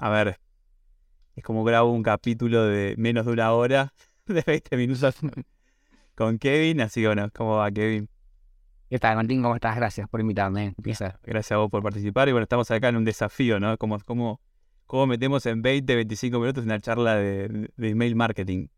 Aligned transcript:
a 0.00 0.08
ver, 0.08 0.40
es 1.36 1.44
como 1.44 1.62
grabo 1.62 1.92
un 1.92 2.02
capítulo 2.02 2.64
de 2.64 2.94
menos 2.96 3.26
de 3.26 3.32
una 3.32 3.52
hora, 3.52 3.92
de 4.26 4.42
20 4.46 4.76
minutos 4.78 5.16
con 6.14 6.38
Kevin, 6.38 6.80
así 6.80 7.02
que 7.02 7.08
bueno, 7.08 7.28
¿cómo 7.34 7.56
va 7.56 7.70
Kevin? 7.70 8.08
¿Qué 8.88 8.98
tal, 8.98 9.16
Martín? 9.16 9.42
¿Cómo 9.42 9.54
estás? 9.54 9.76
Gracias 9.76 10.08
por 10.08 10.20
invitarme. 10.20 10.74
Gracias 10.78 11.52
a 11.52 11.56
vos 11.58 11.70
por 11.70 11.82
participar 11.82 12.28
y 12.28 12.32
bueno, 12.32 12.44
estamos 12.44 12.70
acá 12.70 12.88
en 12.88 12.96
un 12.96 13.04
desafío, 13.04 13.60
¿no? 13.60 13.76
Como, 13.76 14.00
como, 14.00 14.40
cómo 14.86 15.06
metemos 15.06 15.44
en 15.46 15.60
20, 15.60 15.94
25 15.94 16.40
minutos 16.40 16.64
una 16.64 16.80
charla 16.80 17.16
de, 17.16 17.70
email 17.76 18.16
marketing. 18.16 18.68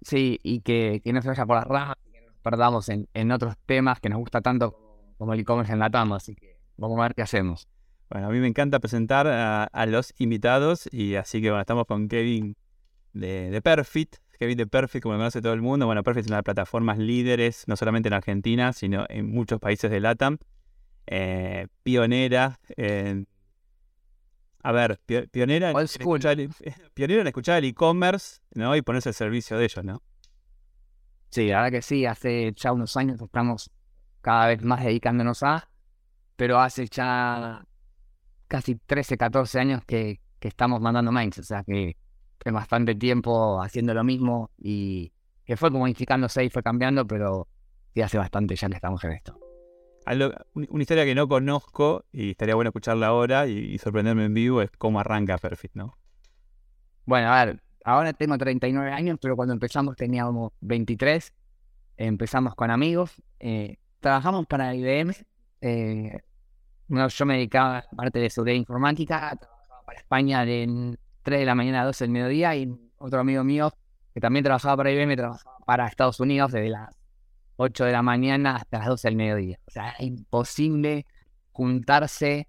Sí, 0.00 0.40
y 0.42 0.60
que, 0.60 1.02
no 1.12 1.20
se 1.20 1.28
vaya 1.28 1.44
por 1.44 1.56
las 1.56 1.66
ramas, 1.66 1.96
que 2.10 2.22
nos 2.22 2.34
perdamos 2.38 2.88
en, 2.88 3.06
en 3.12 3.30
otros 3.32 3.54
temas 3.66 4.00
que 4.00 4.08
nos 4.08 4.18
gusta 4.18 4.40
tanto 4.40 5.14
como 5.18 5.34
el 5.34 5.40
e-commerce 5.40 5.72
en 5.72 5.78
la 5.78 5.90
TAM, 5.90 6.14
así 6.14 6.34
que 6.34 6.58
vamos 6.76 6.98
a 6.98 7.02
ver 7.02 7.14
qué 7.14 7.22
hacemos. 7.22 7.68
Bueno, 8.10 8.28
a 8.28 8.30
mí 8.30 8.38
me 8.38 8.46
encanta 8.46 8.80
presentar 8.80 9.26
a, 9.26 9.86
los 9.86 10.14
invitados 10.18 10.88
y 10.92 11.16
así 11.16 11.40
que 11.40 11.50
bueno, 11.50 11.60
estamos 11.60 11.86
con 11.86 12.08
Kevin 12.08 12.56
de, 13.12 13.60
Perfit. 13.62 14.16
Kevin 14.38 14.58
de 14.58 14.66
Perfit, 14.66 15.02
como 15.02 15.14
lo 15.14 15.20
conoce 15.20 15.40
todo 15.40 15.52
el 15.52 15.62
mundo. 15.62 15.86
Bueno, 15.86 16.02
Perfit 16.02 16.22
es 16.22 16.26
una 16.26 16.36
de 16.36 16.38
las 16.38 16.44
plataformas 16.44 16.98
líderes, 16.98 17.64
no 17.66 17.76
solamente 17.76 18.08
en 18.08 18.14
Argentina, 18.14 18.72
sino 18.72 19.06
en 19.08 19.30
muchos 19.30 19.58
países 19.60 19.90
de 19.90 20.00
LATAM. 20.00 20.38
Eh, 21.06 21.68
pionera 21.82 22.58
en... 22.76 23.26
A 24.62 24.72
ver, 24.72 24.98
pionera 25.30 25.70
en, 25.70 25.78
escuchar, 25.78 26.38
pionera 26.94 27.20
en 27.20 27.26
escuchar 27.26 27.58
el 27.58 27.66
e-commerce 27.66 28.40
¿no? 28.54 28.74
y 28.74 28.80
ponerse 28.80 29.10
al 29.10 29.14
servicio 29.14 29.58
de 29.58 29.64
ellos, 29.64 29.84
¿no? 29.84 30.02
Sí, 31.28 31.48
la 31.48 31.56
verdad 31.56 31.78
que 31.78 31.82
sí. 31.82 32.06
Hace 32.06 32.52
ya 32.56 32.72
unos 32.72 32.96
años 32.96 33.20
estamos 33.20 33.70
cada 34.20 34.46
vez 34.46 34.62
más 34.62 34.82
dedicándonos 34.82 35.42
a, 35.42 35.68
pero 36.36 36.60
hace 36.60 36.86
ya 36.86 37.66
casi 38.48 38.76
13, 38.76 39.16
14 39.16 39.60
años 39.60 39.84
que, 39.84 40.20
estamos 40.40 40.78
mandando 40.78 41.10
mails, 41.10 41.38
o 41.38 41.42
sea 41.42 41.64
que 41.64 41.96
es 42.44 42.52
bastante 42.52 42.94
tiempo 42.94 43.62
haciendo 43.62 43.94
lo 43.94 44.04
mismo 44.04 44.50
y 44.58 45.10
que 45.46 45.56
fue 45.56 45.70
como 45.70 45.84
modificándose 45.84 46.44
y 46.44 46.50
fue 46.50 46.62
cambiando, 46.62 47.06
pero 47.06 47.48
sí 47.94 48.02
hace 48.02 48.18
bastante 48.18 48.54
ya 48.54 48.68
que 48.68 48.74
estamos 48.74 49.02
en 49.04 49.12
esto. 49.12 49.38
una 50.52 50.82
historia 50.82 51.06
que 51.06 51.14
no 51.14 51.28
conozco 51.28 52.04
y 52.12 52.32
estaría 52.32 52.54
bueno 52.54 52.68
escucharla 52.68 53.06
ahora 53.06 53.46
y, 53.46 53.78
sorprenderme 53.78 54.26
en 54.26 54.34
vivo 54.34 54.60
es 54.60 54.70
cómo 54.76 55.00
arranca 55.00 55.38
Perfect, 55.38 55.76
¿no? 55.76 55.96
Bueno, 57.06 57.32
a 57.32 57.44
ver, 57.44 57.62
ahora 57.84 58.12
tengo 58.12 58.36
39 58.36 58.90
años, 58.92 59.18
pero 59.20 59.36
cuando 59.36 59.54
empezamos 59.54 59.96
teníamos 59.96 60.52
23. 60.60 61.32
Empezamos 61.96 62.54
con 62.54 62.70
amigos, 62.70 63.12
eh, 63.40 63.78
trabajamos 64.00 64.46
para 64.46 64.74
IBM, 64.74 65.14
eh, 65.60 66.20
yo 67.08 67.26
me 67.26 67.34
dedicaba 67.34 67.78
a 67.78 67.96
parte 67.96 68.18
de 68.18 68.30
seguridad 68.30 68.56
informática, 68.56 69.36
trabajaba 69.36 69.82
para 69.84 69.98
España 69.98 70.44
de 70.44 70.96
3 71.22 71.40
de 71.40 71.46
la 71.46 71.54
mañana 71.54 71.82
a 71.82 71.84
12 71.86 72.04
del 72.04 72.10
mediodía 72.10 72.56
y 72.56 72.72
otro 72.98 73.20
amigo 73.20 73.44
mío 73.44 73.72
que 74.12 74.20
también 74.20 74.44
trabajaba 74.44 74.76
para 74.76 74.92
IBM 74.92 75.16
trabajaba 75.16 75.56
para 75.66 75.86
Estados 75.88 76.20
Unidos 76.20 76.52
desde 76.52 76.70
las 76.70 76.94
8 77.56 77.84
de 77.84 77.92
la 77.92 78.02
mañana 78.02 78.56
hasta 78.56 78.78
las 78.78 78.88
12 78.88 79.08
del 79.08 79.16
mediodía. 79.16 79.58
O 79.66 79.70
sea, 79.70 79.90
es 79.90 80.06
imposible 80.06 81.06
juntarse 81.52 82.48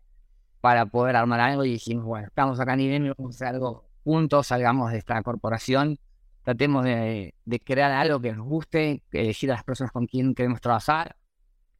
para 0.62 0.86
poder 0.86 1.16
armar 1.16 1.40
algo 1.40 1.64
y 1.64 1.72
dijimos, 1.72 2.06
bueno, 2.06 2.28
estamos 2.28 2.59
acá 2.59 2.74
en 2.74 2.81
IBM, 2.81 3.14
vamos 3.18 3.36
a 3.36 3.38
hacer 3.38 3.48
algo 3.56 3.86
juntos, 4.03 4.48
salgamos 4.48 4.92
de 4.92 5.00
esta 5.00 5.22
corporación, 5.24 5.98
tratemos 6.44 6.84
de, 6.84 7.34
de 7.46 7.59
crear 7.59 7.92
algo 7.92 8.19
que 8.19 8.34
nos 8.34 8.46
guste, 8.48 9.03
elegir 9.12 9.52
a 9.52 9.56
las 9.56 9.64
personas 9.64 9.92
con 9.92 10.06
quien 10.06 10.36
queremos 10.36 10.62
trabajar, 10.62 11.16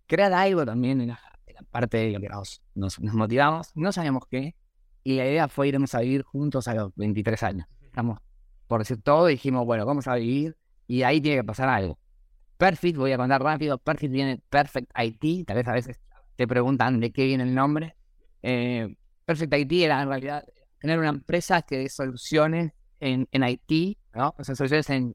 crear 0.07 0.34
algo 0.34 0.66
también 0.66 1.01
en 1.01 1.09
la 1.09 1.19
parte 1.63 1.97
de 1.97 2.11
lo 2.11 2.19
que 2.19 2.29
nos, 2.29 2.61
nos, 2.73 2.99
motivamos, 2.99 3.71
no 3.75 3.91
sabíamos 3.91 4.23
qué, 4.29 4.55
y 5.03 5.17
la 5.17 5.25
idea 5.25 5.47
fue 5.47 5.67
irnos 5.67 5.93
a 5.95 5.99
vivir 5.99 6.23
juntos 6.23 6.67
a 6.67 6.73
los 6.73 6.95
23 6.95 7.43
años. 7.43 7.67
Estamos 7.81 8.19
por 8.67 8.81
decir 8.81 9.01
todo, 9.01 9.27
dijimos, 9.27 9.65
bueno, 9.65 9.85
vamos 9.85 10.07
a 10.07 10.15
vivir, 10.15 10.57
y 10.88 11.03
ahí 11.03 11.21
tiene 11.21 11.38
que 11.38 11.44
pasar 11.44 11.69
algo. 11.69 11.99
Perfect, 12.57 12.97
voy 12.97 13.11
a 13.11 13.17
contar 13.17 13.41
rápido, 13.41 13.77
Perfect 13.77 14.11
viene 14.11 14.41
Perfect 14.49 14.91
IT, 14.97 15.47
tal 15.47 15.57
vez 15.57 15.67
a 15.67 15.73
veces 15.73 15.99
te 16.35 16.47
preguntan 16.47 16.99
de 16.99 17.11
qué 17.11 17.25
viene 17.25 17.44
el 17.44 17.53
nombre. 17.53 17.95
Eh, 18.41 18.95
Perfect 19.25 19.53
IT 19.53 19.71
era 19.71 20.01
en 20.01 20.09
realidad 20.09 20.45
tener 20.79 20.99
una 20.99 21.09
empresa 21.09 21.61
que 21.61 21.77
dé 21.77 21.89
soluciones 21.89 22.71
en, 22.99 23.27
en 23.31 23.44
IT, 23.44 23.97
¿no? 24.13 24.35
O 24.38 24.44
sea, 24.44 24.55
soluciones 24.55 24.89
en, 24.89 25.13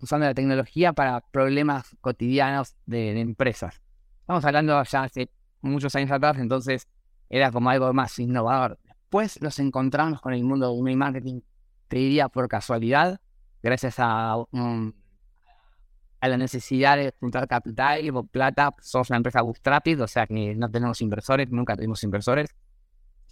usando 0.00 0.26
la 0.26 0.34
tecnología 0.34 0.92
para 0.92 1.20
problemas 1.20 1.96
cotidianos 2.00 2.74
de 2.86 3.18
empresas. 3.20 3.80
Estamos 4.28 4.44
hablando 4.44 4.84
ya 4.84 5.04
hace 5.04 5.30
muchos 5.62 5.96
años 5.96 6.10
atrás, 6.10 6.36
entonces 6.36 6.86
era 7.30 7.50
como 7.50 7.70
algo 7.70 7.90
más 7.94 8.18
innovador. 8.18 8.78
Después 8.84 9.40
nos 9.40 9.58
encontramos 9.58 10.20
con 10.20 10.34
el 10.34 10.44
mundo 10.44 10.70
de 10.70 10.78
email 10.78 10.98
marketing, 10.98 11.40
te 11.88 11.96
diría 11.96 12.28
por 12.28 12.46
casualidad, 12.46 13.22
gracias 13.62 13.94
a, 13.96 14.34
a 14.34 16.28
la 16.28 16.36
necesidad 16.36 16.98
de 16.98 17.14
juntar 17.18 17.48
capital 17.48 18.04
y 18.04 18.12
plata. 18.30 18.74
Somos 18.82 19.08
una 19.08 19.16
empresa 19.16 19.40
bootstrapped, 19.40 19.98
o 20.02 20.06
sea 20.06 20.26
que 20.26 20.54
no 20.54 20.70
tenemos 20.70 21.00
inversores, 21.00 21.50
nunca 21.50 21.74
tuvimos 21.74 22.04
inversores. 22.04 22.54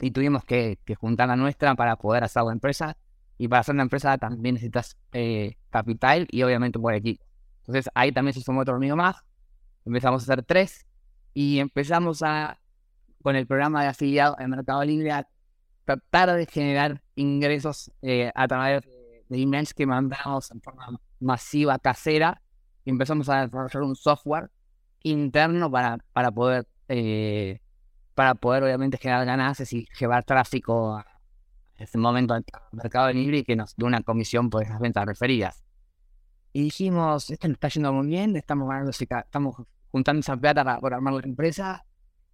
Y 0.01 0.13
tuvimos 0.13 0.47
que, 0.47 0.79
juntar 0.99 1.29
la 1.29 1.37
nuestra 1.37 1.75
para 1.75 1.97
poder 1.97 2.25
hacer 2.25 2.43
la 2.43 2.53
empresa. 2.53 2.97
Y 3.37 3.49
para 3.49 3.61
hacer 3.61 3.75
una 3.75 3.83
empresa 3.83 4.17
también 4.17 4.55
necesitas 4.55 4.97
eh, 5.13 5.59
capital 5.69 6.27
y 6.31 6.43
obviamente 6.43 6.79
un 6.79 6.83
buen 6.85 6.97
equipo. 6.97 7.23
Entonces 7.59 7.91
ahí 7.93 8.13
también 8.13 8.33
se 8.33 8.41
sumó 8.41 8.63
otro 8.63 8.77
amigo 8.77 8.97
más. 8.97 9.17
Empezamos 9.85 10.23
a 10.23 10.33
hacer 10.33 10.43
tres 10.43 10.86
y 11.39 11.59
empezamos 11.59 12.23
a, 12.23 12.59
con 13.23 13.37
el 13.37 13.47
programa 13.47 13.83
de 13.83 13.89
afiliado 13.89 14.37
en 14.39 14.49
Mercado 14.49 14.83
Libre, 14.83 15.13
a 15.13 15.29
tratar 15.85 16.33
de 16.33 16.47
generar 16.47 17.03
ingresos 17.15 17.93
eh, 18.01 18.33
a 18.35 18.49
través 18.49 18.81
de 19.29 19.43
emails 19.43 19.75
que 19.75 19.85
mandamos 19.85 20.51
en 20.51 20.63
forma 20.63 20.99
masiva, 21.21 21.79
casera, 21.79 22.41
y 22.87 22.91
empezamos 22.91 23.29
a 23.29 23.43
desarrollar 23.43 23.83
un 23.83 23.97
software 23.97 24.51
interno 25.03 25.71
para, 25.71 25.99
para 26.15 26.31
poder 26.31 26.67
eh, 26.89 27.61
para 28.15 28.35
poder 28.35 28.65
obviamente 28.65 28.97
generar 28.97 29.27
ganancias 29.27 29.71
y 29.75 29.87
llevar 30.01 30.25
tráfico 30.25 30.95
a 30.95 31.05
ese 31.77 31.99
momento 31.99 32.33
al 32.33 32.47
mercado 32.73 33.13
libre 33.13 33.41
y 33.41 33.45
que 33.45 33.57
nos 33.57 33.77
dé 33.77 33.85
una 33.85 34.01
comisión 34.01 34.49
por 34.49 34.63
esas 34.63 34.81
ventas 34.81 35.05
referidas. 35.05 35.67
Y 36.55 36.63
dijimos, 36.63 37.29
esto 37.29 37.47
nos 37.47 37.57
está 37.57 37.69
yendo 37.69 37.93
muy 37.93 38.07
bien, 38.07 38.35
estamos 38.37 38.67
ganando, 38.71 38.91
estamos 38.91 39.57
juntando 39.91 40.21
esa 40.21 40.37
plata 40.37 40.65
para, 40.65 40.97
armar 40.97 41.15
la 41.15 41.21
empresa 41.21 41.85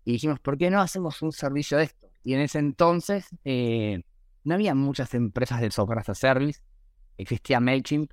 y 0.05 0.13
dijimos, 0.13 0.41
¿por 0.41 0.59
qué 0.59 0.71
no 0.71 0.81
hacemos 0.81 1.23
un 1.23 1.33
servicio 1.33 1.79
de 1.79 1.85
esto? 1.85 2.09
Y 2.25 2.35
en 2.35 2.41
ese 2.41 2.59
entonces 2.59 3.27
eh, 3.45 4.03
no 4.45 4.55
había 4.55 4.75
muchas 4.75 5.15
empresas 5.15 5.61
de 5.61 5.71
software 5.71 5.99
as 6.01 6.09
a 6.09 6.15
service, 6.15 6.61
existía 7.17 7.61
MailChimp, 7.61 8.11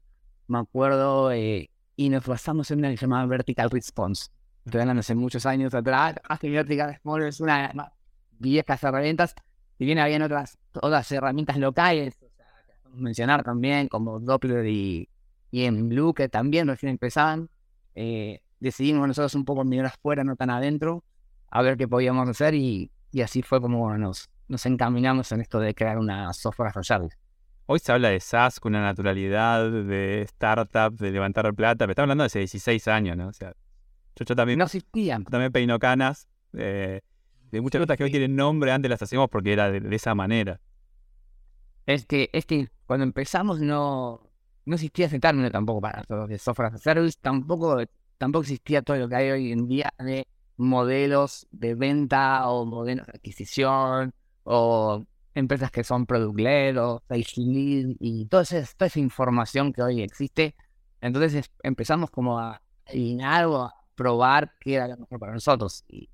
me 0.47 0.59
acuerdo, 0.59 1.31
eh, 1.31 1.69
y 1.95 2.09
nos 2.09 2.25
basamos 2.25 2.69
en 2.71 2.79
una 2.79 2.89
que 2.89 2.97
se 2.97 3.05
llamaba 3.05 3.25
Vertical 3.25 3.69
Response. 3.69 4.29
Estoy 4.65 4.81
hace 4.81 5.15
muchos 5.15 5.45
años 5.45 5.73
atrás, 5.73 6.15
que 6.39 6.49
Vertical 6.49 6.89
Response 6.89 7.27
es 7.27 7.39
una 7.39 7.93
viejas 8.39 8.83
herramientas, 8.83 9.35
si 9.77 9.85
bien 9.85 9.99
habían 9.99 10.21
otras, 10.21 10.57
otras 10.73 11.11
herramientas 11.11 11.57
locales, 11.57 12.15
o 12.21 12.29
sea, 12.35 12.45
que 12.67 12.89
mencionar 12.99 13.43
también, 13.43 13.87
como 13.87 14.19
Doppler 14.19 14.65
y, 14.65 15.09
y 15.51 15.63
en 15.65 15.89
Blue, 15.89 16.13
que 16.13 16.29
también 16.29 16.67
recién 16.67 16.91
empezaban. 16.91 17.49
Eh, 17.95 18.41
decidimos 18.59 19.07
nosotros 19.07 19.35
un 19.35 19.45
poco 19.45 19.63
mirar 19.63 19.87
afuera, 19.87 20.23
no 20.23 20.35
tan 20.35 20.49
adentro, 20.49 21.03
a 21.49 21.61
ver 21.61 21.77
qué 21.77 21.87
podíamos 21.87 22.27
hacer 22.27 22.53
y, 22.53 22.91
así 23.23 23.41
fue 23.41 23.59
como 23.61 23.97
nos, 23.97 24.29
nos 24.47 24.65
encaminamos 24.65 25.31
en 25.31 25.41
esto 25.41 25.59
de 25.59 25.73
crear 25.73 25.97
una 25.97 26.31
software 26.33 26.71
as 26.75 26.91
Hoy 27.71 27.79
se 27.79 27.91
habla 27.91 28.09
de 28.09 28.19
SaaS 28.19 28.59
con 28.59 28.73
una 28.73 28.81
naturalidad, 28.81 29.69
de 29.69 30.23
startup, 30.23 30.97
de 30.97 31.11
levantar 31.11 31.53
plata, 31.53 31.85
pero 31.85 31.91
estamos 31.91 32.05
hablando 32.05 32.23
de 32.23 32.27
hace 32.27 32.39
16 32.39 32.87
años, 32.87 33.15
¿no? 33.15 33.27
O 33.27 33.33
sea, 33.33 33.53
yo, 34.15 34.35
también... 34.35 34.57
No 34.57 34.65
existían. 34.65 35.23
También 35.23 35.51
peino 35.51 35.77
canas. 35.77 36.27
Eh, 36.53 37.01
de 37.51 37.61
muchas 37.61 37.79
cosas 37.79 37.95
que 37.95 38.03
hoy 38.03 38.11
tienen 38.11 38.35
nombre, 38.35 38.71
antes 38.71 38.89
las 38.89 39.01
hacíamos 39.01 39.29
porque 39.29 39.53
era 39.53 39.69
de, 39.71 39.95
esa 39.95 40.15
manera. 40.15 40.59
Es 41.85 42.07
que, 42.07 42.31
es 42.33 42.47
que 42.47 42.69
cuando 42.87 43.03
empezamos 43.03 43.59
no, 43.59 44.21
no 44.65 44.75
existía 44.75 45.05
ese 45.05 45.19
término 45.19 45.49
tampoco 45.51 45.81
para 45.81 46.03
de 46.27 46.37
software 46.37 46.69
as 46.69 46.75
a 46.75 46.77
service, 46.77 47.17
tampoco 47.21 47.79
tampoco 48.19 48.43
existía 48.43 48.83
todo 48.83 48.97
lo 48.97 49.09
que 49.09 49.15
hay 49.15 49.31
hoy 49.31 49.51
en 49.51 49.67
día 49.67 49.91
de 49.97 50.27
modelos 50.57 51.47
de 51.51 51.73
venta 51.73 52.47
o 52.49 52.65
modelos 52.65 53.07
de 53.07 53.13
adquisición 53.15 54.13
o 54.43 55.05
empresas 55.33 55.71
que 55.71 55.83
son 55.83 56.05
product 56.05 56.37
led 56.37 56.77
o 56.79 57.01
lead 57.09 57.95
y 57.99 58.25
toda 58.25 58.43
esa, 58.43 58.61
toda 58.77 58.87
esa 58.87 58.99
información 58.99 59.71
que 59.73 59.81
hoy 59.81 60.01
existe. 60.01 60.55
Entonces 61.01 61.49
empezamos 61.63 62.11
como 62.11 62.37
a 62.39 62.61
adivinar 62.85 63.45
o 63.45 63.63
a 63.63 63.73
probar 63.95 64.53
qué 64.59 64.75
era 64.75 64.89
lo 64.89 64.97
mejor 64.97 65.19
para 65.19 65.33
nosotros. 65.33 65.85
Y 65.87 66.09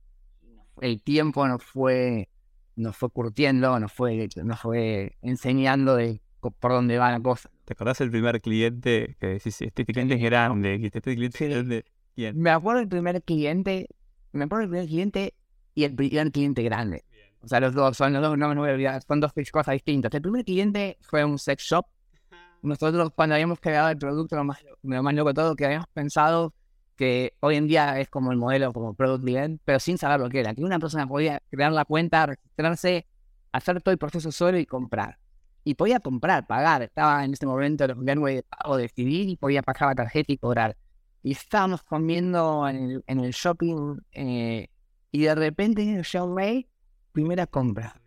el 0.81 1.01
tiempo 1.01 1.47
nos 1.47 1.63
fue, 1.63 2.29
nos 2.75 2.95
fue 2.95 3.09
curtiendo, 3.09 3.79
nos 3.79 3.91
fue, 3.91 4.29
nos 4.43 4.59
fue 4.59 5.17
enseñando 5.23 5.95
de 5.95 6.21
por 6.39 6.71
dónde 6.71 6.99
va 6.99 7.11
la 7.11 7.19
cosa. 7.19 7.49
¿Te 7.65 7.73
acordás 7.73 7.99
el 8.01 8.11
primer 8.11 8.39
cliente 8.41 9.17
que 9.19 9.27
decís, 9.27 9.59
este 9.59 9.85
cliente 9.85 10.13
es 10.13 10.21
grande, 10.21 10.79
este 10.83 11.01
cliente 11.01 11.45
es 11.45 11.49
grande? 11.49 11.85
Me 12.15 12.49
acuerdo 12.49 12.79
del 12.79 12.89
primer 12.89 13.21
cliente, 13.23 13.89
me 14.31 14.45
acuerdo 14.45 14.61
del 14.61 14.69
primer 14.69 14.87
cliente 14.87 15.33
y 15.73 15.83
el 15.83 15.95
primer 15.95 16.31
cliente 16.31 16.63
grande. 16.63 17.03
O 17.41 17.47
sea, 17.47 17.59
los 17.59 17.73
dos, 17.73 17.95
son 17.95 18.13
los 18.13 18.21
dos, 18.21 18.37
no 18.37 18.49
me 18.49 18.55
voy 18.55 18.69
a 18.69 18.73
olvidar, 18.73 19.01
son 19.03 19.19
dos 19.19 19.31
cosas 19.51 19.73
distintas. 19.73 20.13
El 20.13 20.21
primer 20.21 20.43
cliente 20.43 20.97
fue 21.01 21.23
un 21.23 21.37
sex 21.37 21.63
shop. 21.63 21.85
Nosotros 22.63 23.11
cuando 23.15 23.35
habíamos 23.35 23.59
creado 23.59 23.89
el 23.89 23.97
producto, 23.97 24.35
lo 24.35 24.43
más, 24.43 24.63
lo 24.81 25.03
más 25.03 25.13
loco 25.13 25.29
de 25.29 25.33
todo, 25.35 25.55
que 25.55 25.65
habíamos 25.65 25.87
pensado 25.93 26.53
que 26.95 27.33
hoy 27.41 27.57
en 27.57 27.67
día 27.67 27.99
es 27.99 28.09
como 28.09 28.31
el 28.31 28.37
modelo 28.37 28.71
como 28.73 28.93
product 28.93 29.23
led, 29.25 29.57
pero 29.65 29.79
sin 29.79 29.97
saber 29.97 30.19
lo 30.19 30.29
que 30.29 30.39
era. 30.39 30.55
Que 30.55 30.63
una 30.63 30.79
persona 30.79 31.05
podía 31.07 31.41
crear 31.51 31.71
la 31.71 31.85
cuenta, 31.85 32.25
registrarse, 32.25 33.05
hacer 33.51 33.81
todo 33.81 33.91
el 33.91 33.97
proceso 33.97 34.31
solo 34.31 34.57
y 34.57 34.65
comprar. 34.65 35.19
Y 35.63 35.75
podía 35.75 35.99
comprar, 35.99 36.47
pagar. 36.47 36.83
Estaba 36.83 37.25
en 37.25 37.33
este 37.33 37.45
momento 37.45 37.87
los 37.87 37.99
gateway 37.99 38.35
de 38.35 38.43
pago, 38.43 38.77
decidir 38.77 39.29
y 39.29 39.35
podía 39.35 39.61
pagar 39.61 39.89
la 39.89 39.95
tarjeta 39.95 40.31
y 40.31 40.37
cobrar. 40.37 40.77
Y 41.25 41.31
estábamos 41.31 41.81
comiendo 41.81 42.69
en 42.69 43.01
el, 43.07 43.31
shopping 43.31 43.97
eh, 44.11 44.69
y 45.11 45.21
de 45.23 45.33
repente 45.33 45.81
en 45.81 45.95
el 45.95 46.27
May, 46.27 46.69
primera 47.11 47.47
compra. 47.47 47.99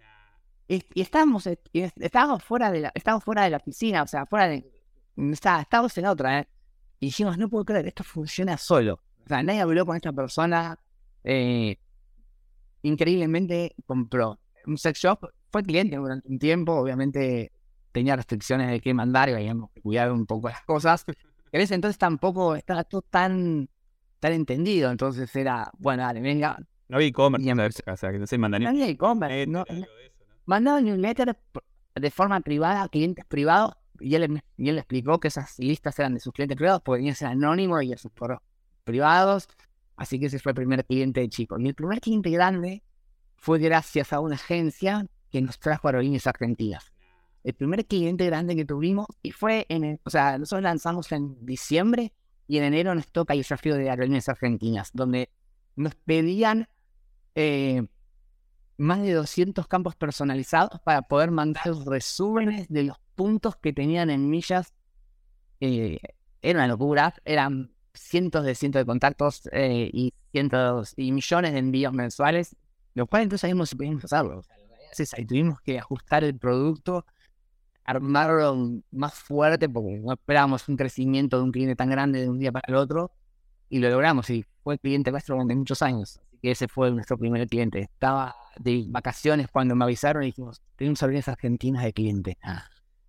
Y, 0.69 0.85
estábamos, 0.95 1.49
estábamos, 1.73 2.45
fuera 2.45 2.71
de 2.71 2.83
la, 2.83 2.93
estábamos 2.95 3.25
fuera 3.25 3.43
de 3.43 3.51
la 3.51 3.59
piscina, 3.59 4.05
o 4.05 4.07
sea, 4.07 4.25
fuera 4.25 4.47
de... 4.47 4.71
Estábamos 5.17 5.99
en 5.99 6.07
otra, 6.07 6.39
¿eh? 6.39 6.49
Y 7.01 7.07
dijimos, 7.07 7.37
no 7.39 7.49
puedo 7.49 7.65
creer, 7.65 7.89
esto 7.89 8.05
funciona 8.05 8.57
solo. 8.57 9.01
O 9.25 9.27
sea, 9.27 9.43
nadie 9.43 9.63
habló 9.63 9.85
con 9.85 9.97
esta 9.97 10.13
persona. 10.13 10.79
Eh, 11.25 11.77
increíblemente 12.83 13.75
compró 13.85 14.39
un 14.65 14.79
sex 14.79 14.97
shop. 15.01 15.27
Fue 15.51 15.65
cliente 15.65 15.97
durante 15.97 16.29
un 16.29 16.39
tiempo, 16.39 16.73
obviamente 16.73 17.51
tenía 17.91 18.15
restricciones 18.15 18.71
de 18.71 18.81
qué 18.81 18.95
mandar 18.95 19.29
y 19.29 19.33
habíamos 19.33 19.71
que 19.73 19.81
un 20.09 20.25
poco 20.25 20.51
las 20.51 20.63
cosas. 20.63 21.05
En 21.53 21.61
ese 21.61 21.75
entonces 21.75 21.99
tampoco 21.99 22.57
estaba 22.57 22.85
todo 22.85 23.03
tan, 23.03 23.69
tan 24.21 24.33
entendido. 24.33 24.91
Entonces 24.91 25.35
era, 25.37 25.71
bueno, 25.79 26.03
dale, 26.03 26.21
venga. 26.21 26.59
No 26.89 26.97
había 26.97 27.09
e-commerce 27.09 27.83
o 27.87 27.97
sea, 27.97 28.11
que 28.13 28.19
no 28.19 28.27
se 28.27 28.39
mandaban. 28.39 28.65
No 28.65 28.71
había 28.71 28.89
e-commerce. 28.89 29.47
No, 29.47 29.65
mandaban 30.47 30.85
newsletters 30.85 31.37
de 31.95 32.11
forma 32.11 32.41
privada 32.41 32.83
a 32.83 32.89
clientes 32.89 33.25
privados 33.27 33.75
y 34.01 34.15
él, 34.15 34.43
y 34.57 34.69
él 34.69 34.79
explicó 34.79 35.21
que 35.21 35.29
esas 35.29 35.59
listas 35.59 35.99
eran 35.99 36.15
de 36.15 36.21
sus 36.21 36.33
clientes 36.33 36.57
privados 36.57 36.83
porque 36.83 36.99
venían 36.99 37.13
a 37.13 37.17
ser 37.17 37.29
anónimos 37.29 37.83
y 37.83 37.93
a 37.93 37.99
sus 37.99 38.13
privados. 38.85 39.49
Así 39.97 40.21
que 40.21 40.27
ese 40.27 40.39
fue 40.39 40.53
el 40.53 40.57
primer 40.57 40.85
cliente 40.85 41.29
chico. 41.29 41.59
Y 41.59 41.67
el 41.67 41.75
primer 41.75 42.01
cliente 42.01 42.31
grande 42.31 42.83
fue 43.37 43.59
gracias 43.59 44.13
a 44.13 44.21
una 44.21 44.37
agencia 44.37 45.07
que 45.31 45.43
nos 45.43 45.59
trajo 45.59 45.89
aerolíneas 45.89 46.27
argentinas. 46.27 46.93
El 47.49 47.55
primer 47.55 47.87
cliente 47.87 48.27
grande 48.27 48.55
que 48.55 48.67
tuvimos 48.67 49.07
y 49.23 49.31
fue 49.31 49.65
en 49.71 49.83
el, 49.83 50.01
o 50.05 50.11
sea, 50.11 50.37
nosotros 50.37 50.63
lanzamos 50.63 51.11
en 51.13 51.47
diciembre 51.47 52.13
y 52.47 52.59
en 52.59 52.65
enero 52.65 52.95
nos 52.95 53.11
toca 53.11 53.33
el 53.33 53.41
desafío 53.41 53.75
de 53.75 53.89
aerolíneas 53.89 54.29
argentinas, 54.29 54.91
donde 54.93 55.31
nos 55.75 55.95
pedían 55.95 56.69
eh, 57.35 57.87
más 58.77 59.01
de 59.01 59.15
200 59.15 59.67
campos 59.67 59.97
personalizados 59.97 60.79
para 60.83 61.01
poder 61.01 61.31
mandar 61.31 61.69
los 61.69 61.87
resúmenes 61.87 62.69
de 62.69 62.83
los 62.83 62.99
puntos 63.15 63.57
que 63.57 63.73
tenían 63.73 64.11
en 64.11 64.29
millas. 64.29 64.75
Eh, 65.61 66.01
era 66.43 66.59
una 66.59 66.69
locura, 66.69 67.15
eran 67.25 67.73
cientos 67.95 68.45
de 68.45 68.57
cientos 68.57 68.81
de 68.83 68.85
contactos 68.85 69.49
eh, 69.53 69.89
y 69.91 70.13
cientos 70.33 70.93
y 70.99 71.13
millones 71.13 71.55
de 71.55 71.61
envíos 71.61 71.95
mensuales, 71.95 72.55
lo 72.93 73.07
cual 73.07 73.23
entonces 73.23 73.51
si 73.71 73.75
podíamos 73.75 74.05
hacerlo. 74.05 74.43
y 75.17 75.25
tuvimos 75.25 75.63
que 75.63 75.79
ajustar 75.79 76.25
el 76.25 76.39
producto, 76.39 77.07
armarlo 77.89 78.83
más 78.91 79.15
fuerte 79.15 79.67
porque 79.67 79.99
no 79.99 80.13
esperábamos 80.13 80.69
un 80.69 80.77
crecimiento 80.77 81.39
de 81.39 81.45
un 81.45 81.53
cliente 81.53 81.75
tan 81.75 81.89
grande 81.89 82.21
de 82.21 82.29
un 82.29 82.39
día 82.39 82.53
para 82.53 82.67
el 82.69 82.75
otro 82.75 83.13
y 83.71 83.79
lo 83.79 83.89
logramos 83.89 84.29
y 84.29 84.45
fue 84.63 84.75
el 84.75 84.81
cliente 84.81 85.11
nuestro 85.11 85.37
durante 85.37 85.55
muchos 85.55 85.81
años. 85.81 86.21
Así 86.27 86.37
que 86.43 86.51
ese 86.51 86.69
fue 86.69 86.91
nuestro 86.91 87.17
primer 87.17 87.49
cliente. 87.49 87.81
Estaba 87.81 88.37
de 88.59 88.85
vacaciones 88.89 89.49
cuando 89.49 89.75
me 89.75 89.85
avisaron 89.85 90.23
y 90.23 90.27
dijimos, 90.27 90.61
tenemos 90.77 91.03
aerolíneas 91.03 91.29
argentinas 91.29 91.83
de 91.83 91.95
cliente. 91.95 92.37
Ah. 92.43 92.65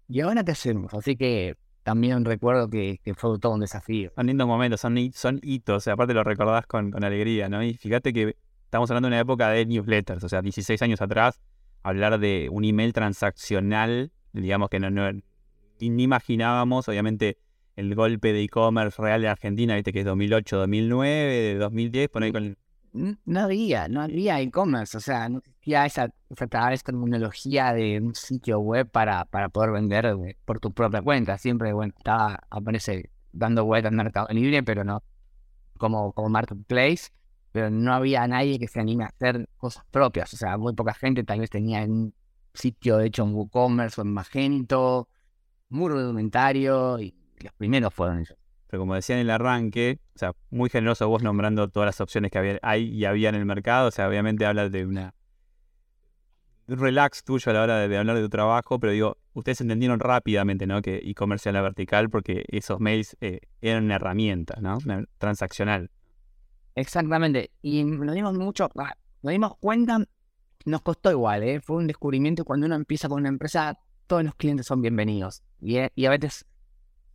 ¿Y 0.07 0.21
ahora 0.21 0.45
qué 0.45 0.51
hacemos? 0.51 0.93
Así 0.93 1.17
que 1.17 1.55
también 1.83 2.23
recuerdo 2.23 2.69
que, 2.69 3.01
fue 3.17 3.37
todo 3.37 3.53
un 3.55 3.59
desafío. 3.59 4.13
Son 4.15 4.27
lindos 4.27 4.47
momentos, 4.47 4.79
son, 4.79 4.95
son 5.13 5.41
hitos, 5.43 5.89
aparte 5.89 6.13
lo 6.13 6.23
recordás 6.23 6.65
con, 6.67 6.89
con 6.89 7.03
alegría, 7.03 7.49
¿no? 7.49 7.61
Y 7.61 7.73
fíjate 7.73 8.13
que 8.13 8.37
estamos 8.63 8.89
hablando 8.89 9.07
de 9.07 9.15
una 9.15 9.19
época 9.19 9.49
de 9.49 9.65
newsletters, 9.65 10.23
o 10.23 10.29
sea, 10.29 10.41
16 10.41 10.81
años 10.83 11.01
atrás, 11.01 11.41
hablar 11.83 12.17
de 12.17 12.47
un 12.49 12.63
email 12.63 12.93
transaccional, 12.93 14.13
digamos 14.33 14.69
que 14.69 14.79
no, 14.79 14.89
no 14.89 15.11
ni 15.11 16.03
imaginábamos, 16.03 16.87
obviamente, 16.89 17.37
el 17.75 17.95
golpe 17.95 18.33
de 18.33 18.43
e-commerce 18.43 19.01
real 19.01 19.21
de 19.21 19.29
Argentina, 19.29 19.75
viste 19.75 19.93
que 19.93 19.99
es 19.99 20.05
2008, 20.05 20.57
2009, 20.57 21.33
de 21.33 21.55
2010, 21.55 22.09
por 22.09 22.23
ahí 22.23 22.31
con 22.31 22.57
no 22.91 23.39
había, 23.39 23.87
no 23.87 24.01
había 24.01 24.41
e-commerce, 24.41 24.97
o 24.97 24.99
sea, 24.99 25.29
no 25.29 25.39
existía 25.39 25.85
esa, 25.85 26.09
esa, 26.29 26.47
terminología 26.83 27.73
de 27.73 27.99
un 28.01 28.15
sitio 28.15 28.59
web 28.59 28.89
para, 28.89 29.25
para 29.25 29.49
poder 29.49 29.71
vender 29.71 30.05
eh, 30.05 30.37
por 30.45 30.59
tu 30.59 30.71
propia 30.73 31.01
cuenta. 31.01 31.37
Siempre, 31.37 31.71
bueno, 31.73 31.93
estaba, 31.95 32.39
aparece 32.49 33.11
dando 33.31 33.63
web 33.63 33.85
al 33.85 33.93
Mercado 33.93 34.27
Libre, 34.31 34.63
pero 34.63 34.83
no 34.83 35.03
como, 35.77 36.13
como 36.13 36.29
Marketplace, 36.29 37.09
pero 37.51 37.69
no 37.69 37.93
había 37.93 38.27
nadie 38.27 38.59
que 38.59 38.67
se 38.67 38.79
anime 38.79 39.03
a 39.05 39.07
hacer 39.07 39.47
cosas 39.57 39.83
propias. 39.91 40.33
O 40.33 40.37
sea, 40.37 40.57
muy 40.57 40.73
poca 40.73 40.93
gente 40.93 41.23
tal 41.23 41.39
vez 41.39 41.49
tenía 41.49 41.83
un 41.83 42.13
sitio 42.59 42.99
hecho 42.99 43.23
en 43.23 43.33
WooCommerce 43.33 44.01
o 44.01 44.03
en 44.03 44.13
Magento, 44.13 45.07
muy 45.69 45.89
rudimentario, 45.89 46.99
y 46.99 47.15
los 47.39 47.53
primeros 47.53 47.93
fueron 47.93 48.19
ellos. 48.19 48.37
Pero 48.67 48.81
como 48.81 48.95
decía 48.95 49.15
en 49.15 49.21
el 49.21 49.29
arranque, 49.31 49.99
o 50.15 50.19
sea, 50.19 50.33
muy 50.51 50.69
generoso 50.69 51.07
vos 51.09 51.23
nombrando 51.23 51.69
todas 51.69 51.87
las 51.87 52.01
opciones 52.01 52.31
que 52.31 52.37
había, 52.37 52.59
hay 52.61 52.83
y 52.89 53.05
había 53.05 53.29
en 53.29 53.35
el 53.35 53.45
mercado. 53.45 53.87
O 53.87 53.91
sea, 53.91 54.07
obviamente 54.07 54.45
habla 54.45 54.69
de 54.69 54.85
una 54.85 55.15
un 56.67 56.77
relax 56.77 57.23
tuyo 57.23 57.49
a 57.49 57.53
la 57.53 57.63
hora 57.63 57.87
de, 57.87 57.97
hablar 57.97 58.15
de 58.15 58.21
tu 58.21 58.29
trabajo, 58.29 58.79
pero 58.79 58.93
digo, 58.93 59.17
ustedes 59.33 59.61
entendieron 59.61 59.99
rápidamente, 59.99 60.67
¿no? 60.67 60.81
Que 60.81 60.97
e-commerce 61.03 61.49
era 61.49 61.61
vertical 61.61 62.09
porque 62.09 62.45
esos 62.47 62.79
mails 62.79 63.17
eh, 63.21 63.39
eran 63.61 63.85
una 63.85 63.95
herramienta, 63.95 64.59
¿no? 64.61 64.77
transaccional. 65.17 65.89
Exactamente. 66.75 67.51
Y 67.61 67.83
nos 67.83 68.13
dimos 68.13 68.37
mucho, 68.37 68.69
ah, 68.77 68.93
nos 69.23 69.31
dimos 69.31 69.57
cuenta, 69.59 70.05
nos 70.69 70.81
costó 70.81 71.11
igual, 71.11 71.43
¿eh? 71.43 71.59
Fue 71.61 71.77
un 71.77 71.87
descubrimiento 71.87 72.45
cuando 72.45 72.65
uno 72.65 72.75
empieza 72.75 73.09
con 73.09 73.19
una 73.19 73.29
empresa, 73.29 73.79
todos 74.07 74.23
los 74.23 74.35
clientes 74.35 74.65
son 74.65 74.81
bienvenidos. 74.81 75.43
Y, 75.61 75.77
y 75.95 76.05
a 76.05 76.09
veces 76.09 76.45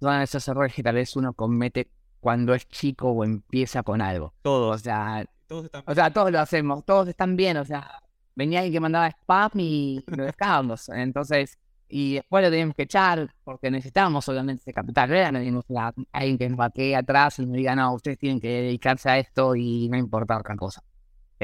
son 0.00 0.20
esos 0.20 0.46
errores 0.48 0.74
que 0.74 0.82
tal 0.82 0.96
vez 0.96 1.16
uno 1.16 1.32
comete 1.32 1.90
cuando 2.20 2.54
es 2.54 2.68
chico 2.68 3.10
o 3.10 3.24
empieza 3.24 3.82
con 3.82 4.00
algo. 4.00 4.34
Todos. 4.42 4.76
O 4.76 4.78
sea, 4.78 5.24
todos 5.46 5.70
o 5.86 5.94
sea, 5.94 6.10
todos 6.12 6.30
lo 6.32 6.40
hacemos, 6.40 6.84
todos 6.84 7.08
están 7.08 7.36
bien, 7.36 7.56
o 7.58 7.64
sea, 7.64 8.02
venía 8.34 8.60
alguien 8.60 8.72
que 8.72 8.80
mandaba 8.80 9.08
spam 9.08 9.50
y 9.56 10.02
lo 10.06 10.24
dejábamos. 10.24 10.88
Entonces, 10.88 11.58
y 11.88 12.14
después 12.14 12.42
lo 12.42 12.50
teníamos 12.50 12.74
que 12.74 12.84
echar 12.84 13.34
porque 13.44 13.70
necesitábamos 13.70 14.28
obviamente 14.28 14.62
ese 14.62 14.72
capital 14.72 15.10
necesitamos 15.10 15.64
a 15.76 15.92
alguien 16.12 16.38
que 16.38 16.48
nos 16.48 16.56
baquee 16.56 16.96
atrás 16.96 17.38
y 17.38 17.46
nos 17.46 17.52
diga, 17.56 17.76
no, 17.76 17.94
ustedes 17.94 18.18
tienen 18.18 18.40
que 18.40 18.48
dedicarse 18.48 19.10
a 19.10 19.18
esto 19.18 19.54
y 19.54 19.88
no 19.88 19.96
importa 19.96 20.38
otra 20.38 20.56
cosa. 20.56 20.82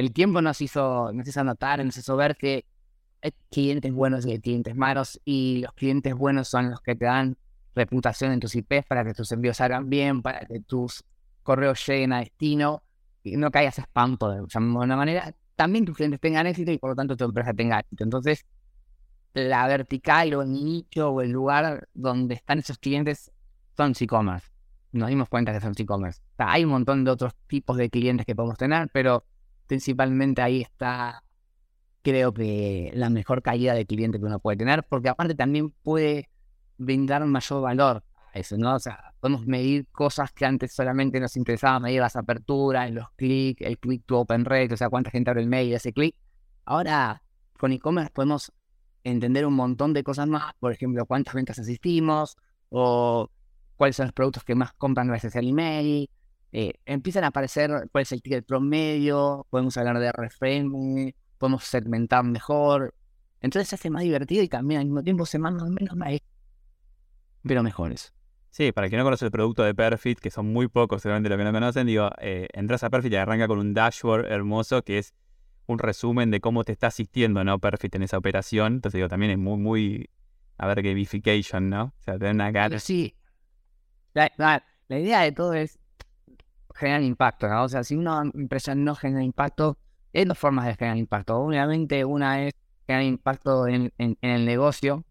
El 0.01 0.15
tiempo 0.15 0.41
nos 0.41 0.63
hizo, 0.63 1.13
nos 1.13 1.29
hizo 1.29 1.45
notar, 1.45 1.85
nos 1.85 1.95
hizo 1.95 2.17
ver 2.17 2.35
que 2.35 2.65
hay 3.21 3.35
clientes 3.51 3.93
buenos 3.93 4.25
y 4.25 4.31
hay 4.31 4.41
clientes 4.41 4.75
malos 4.75 5.21
y 5.27 5.61
los 5.63 5.75
clientes 5.75 6.15
buenos 6.15 6.49
son 6.49 6.71
los 6.71 6.81
que 6.81 6.97
te 6.97 7.05
dan 7.05 7.37
reputación 7.75 8.33
en 8.33 8.41
tus 8.41 8.55
IPs 8.55 8.87
para 8.89 9.05
que 9.05 9.13
tus 9.13 9.31
envíos 9.31 9.59
salgan 9.59 9.91
bien, 9.91 10.23
para 10.23 10.47
que 10.47 10.61
tus 10.61 11.05
correos 11.43 11.87
lleguen 11.87 12.15
a 12.15 12.21
destino 12.21 12.83
y 13.23 13.37
no 13.37 13.51
caigas 13.51 13.79
spam, 13.79 14.17
de 14.17 14.41
una 14.59 14.97
manera. 14.97 15.35
También 15.55 15.85
tus 15.85 15.97
clientes 15.97 16.19
tengan 16.19 16.47
éxito 16.47 16.73
y 16.73 16.79
por 16.79 16.89
lo 16.89 16.97
tanto 16.97 17.15
tu 17.15 17.25
empresa 17.25 17.53
tenga 17.53 17.81
éxito. 17.81 18.03
Entonces, 18.03 18.47
la 19.35 19.67
vertical 19.69 20.33
o 20.33 20.41
el 20.41 20.51
nicho 20.51 21.11
o 21.11 21.21
el 21.21 21.31
lugar 21.31 21.91
donde 21.93 22.37
están 22.37 22.59
esos 22.59 22.79
clientes 22.79 23.31
son 23.77 23.93
e-commerce. 24.01 24.49
Nos 24.93 25.11
dimos 25.11 25.29
cuenta 25.29 25.53
que 25.53 25.61
son 25.61 25.75
e-commerce. 25.77 26.23
hay 26.39 26.65
un 26.65 26.71
montón 26.71 27.05
de 27.05 27.11
otros 27.11 27.35
tipos 27.47 27.77
de 27.77 27.91
clientes 27.91 28.25
que 28.25 28.35
podemos 28.35 28.57
tener, 28.57 28.89
pero 28.95 29.25
principalmente 29.71 30.43
ahí 30.43 30.63
está, 30.63 31.23
creo 32.03 32.35
que 32.35 32.91
la 32.93 33.09
mejor 33.09 33.41
calidad 33.41 33.77
de 33.77 33.87
cliente 33.87 34.19
que 34.19 34.25
uno 34.25 34.41
puede 34.41 34.57
tener, 34.57 34.83
porque 34.83 35.11
aparte 35.11 35.37
también 35.37 35.71
puede 35.85 36.29
brindar 36.77 37.25
mayor 37.25 37.63
valor 37.63 38.03
a 38.35 38.39
eso, 38.41 38.57
¿no? 38.59 38.75
O 38.75 38.81
sea, 38.81 39.15
podemos 39.21 39.47
medir 39.47 39.87
cosas 39.93 40.33
que 40.33 40.45
antes 40.45 40.73
solamente 40.75 41.21
nos 41.21 41.37
interesaba 41.37 41.79
medir 41.79 42.01
las 42.01 42.17
aperturas, 42.17 42.91
los 42.91 43.13
clics, 43.15 43.61
el 43.65 43.79
click 43.79 44.03
to 44.07 44.19
open 44.19 44.45
rate, 44.45 44.75
o 44.75 44.77
sea, 44.77 44.91
cuánta 44.91 45.13
gente 45.13 45.31
abre 45.31 45.43
el 45.43 45.49
mail 45.49 45.69
y 45.69 45.75
hace 45.77 45.93
clic. 45.93 46.17
Ahora, 46.65 47.23
con 47.57 47.71
e-commerce 47.71 48.11
podemos 48.13 48.53
entender 49.05 49.47
un 49.47 49.55
montón 49.55 49.93
de 49.93 50.03
cosas 50.03 50.27
más, 50.27 50.53
por 50.59 50.73
ejemplo, 50.73 51.07
cuántas 51.07 51.35
ventas 51.35 51.61
asistimos 51.61 52.37
o 52.71 53.31
cuáles 53.77 53.95
son 53.95 54.07
los 54.07 54.15
productos 54.15 54.43
que 54.43 54.57
más 54.57 54.73
compran 54.73 55.07
gracias 55.07 55.37
al 55.37 55.47
email. 55.47 56.11
Eh, 56.53 56.75
empiezan 56.85 57.25
a 57.25 57.29
aparecer 57.29 57.89
cuál 57.93 58.03
es 58.03 58.13
el 58.13 58.23
ticket 58.23 58.45
promedio, 58.45 59.47
podemos 59.51 59.77
hablar 59.77 59.99
de 59.99 60.09
RFM, 60.09 61.15
podemos 61.39 61.65
segmentar 61.65 62.25
mejor. 62.25 62.95
Entonces 63.41 63.69
se 63.69 63.77
hace 63.77 63.91
más 63.91 64.03
divertido 64.03 64.43
y 64.43 64.49
también 64.49 64.81
al 64.81 64.87
mismo 64.87 65.03
tiempo 65.03 65.27
se 65.27 65.39
mandan 65.39 65.73
menos 65.73 65.97
mails, 65.97 66.23
pero 67.43 67.63
mejores. 67.63 68.13
Sí, 68.51 68.73
para 68.73 68.89
quien 68.89 68.99
no 68.99 69.05
conoce 69.05 69.25
el 69.25 69.31
producto 69.31 69.63
de 69.63 69.75
Perfit, 69.75 70.19
que 70.19 70.31
son 70.31 70.53
muy 70.53 70.67
pocos 70.67 71.03
seguramente 71.03 71.29
los 71.29 71.39
que 71.39 71.45
no 71.45 71.53
conocen, 71.53 71.87
digo, 71.87 72.11
eh, 72.19 72.49
entras 72.53 72.83
a 72.83 72.91
Perfit 72.91 73.13
y 73.13 73.17
arranca 73.17 73.47
con 73.47 73.61
un 73.61 73.73
dashboard 73.73 74.27
hermoso 74.27 74.83
que 74.83 74.99
es 74.99 75.15
un 75.67 75.79
resumen 75.79 76.33
de 76.33 76.41
cómo 76.41 76.65
te 76.65 76.73
está 76.73 76.89
asistiendo, 76.89 77.45
¿no? 77.45 77.61
Perfit 77.61 77.95
en 77.95 78.03
esa 78.03 78.19
operación. 78.19 78.75
Entonces 78.75 78.99
digo, 78.99 79.09
también 79.09 79.31
es 79.31 79.39
muy, 79.39 79.57
muy, 79.57 80.11
a 80.59 80.67
ver, 80.67 80.83
gamification, 80.83 81.71
¿no? 81.71 81.85
O 81.85 82.03
sea, 82.03 82.19
tener 82.19 82.35
una 82.35 82.51
gana. 82.51 82.81
Sí. 82.81 83.15
La, 84.15 84.33
la, 84.37 84.65
la 84.89 84.99
idea 84.99 85.21
de 85.21 85.31
todo 85.31 85.55
es 85.55 85.79
generar 86.75 87.03
impacto, 87.03 87.49
¿no? 87.49 87.65
O 87.65 87.69
sea, 87.69 87.85
si 87.85 87.97
una 87.97 88.23
empresa 88.35 88.75
no 88.75 88.95
genera 88.95 89.23
impacto, 89.23 89.79
hay 90.13 90.25
dos 90.25 90.39
formas 90.39 90.67
de 90.67 90.75
generar 90.75 90.97
impacto. 90.97 91.39
Obviamente, 91.39 92.05
una 92.05 92.47
es 92.47 92.55
generar 92.87 93.05
impacto 93.05 93.67
en, 93.67 93.93
el 93.99 94.45
negocio, 94.45 95.05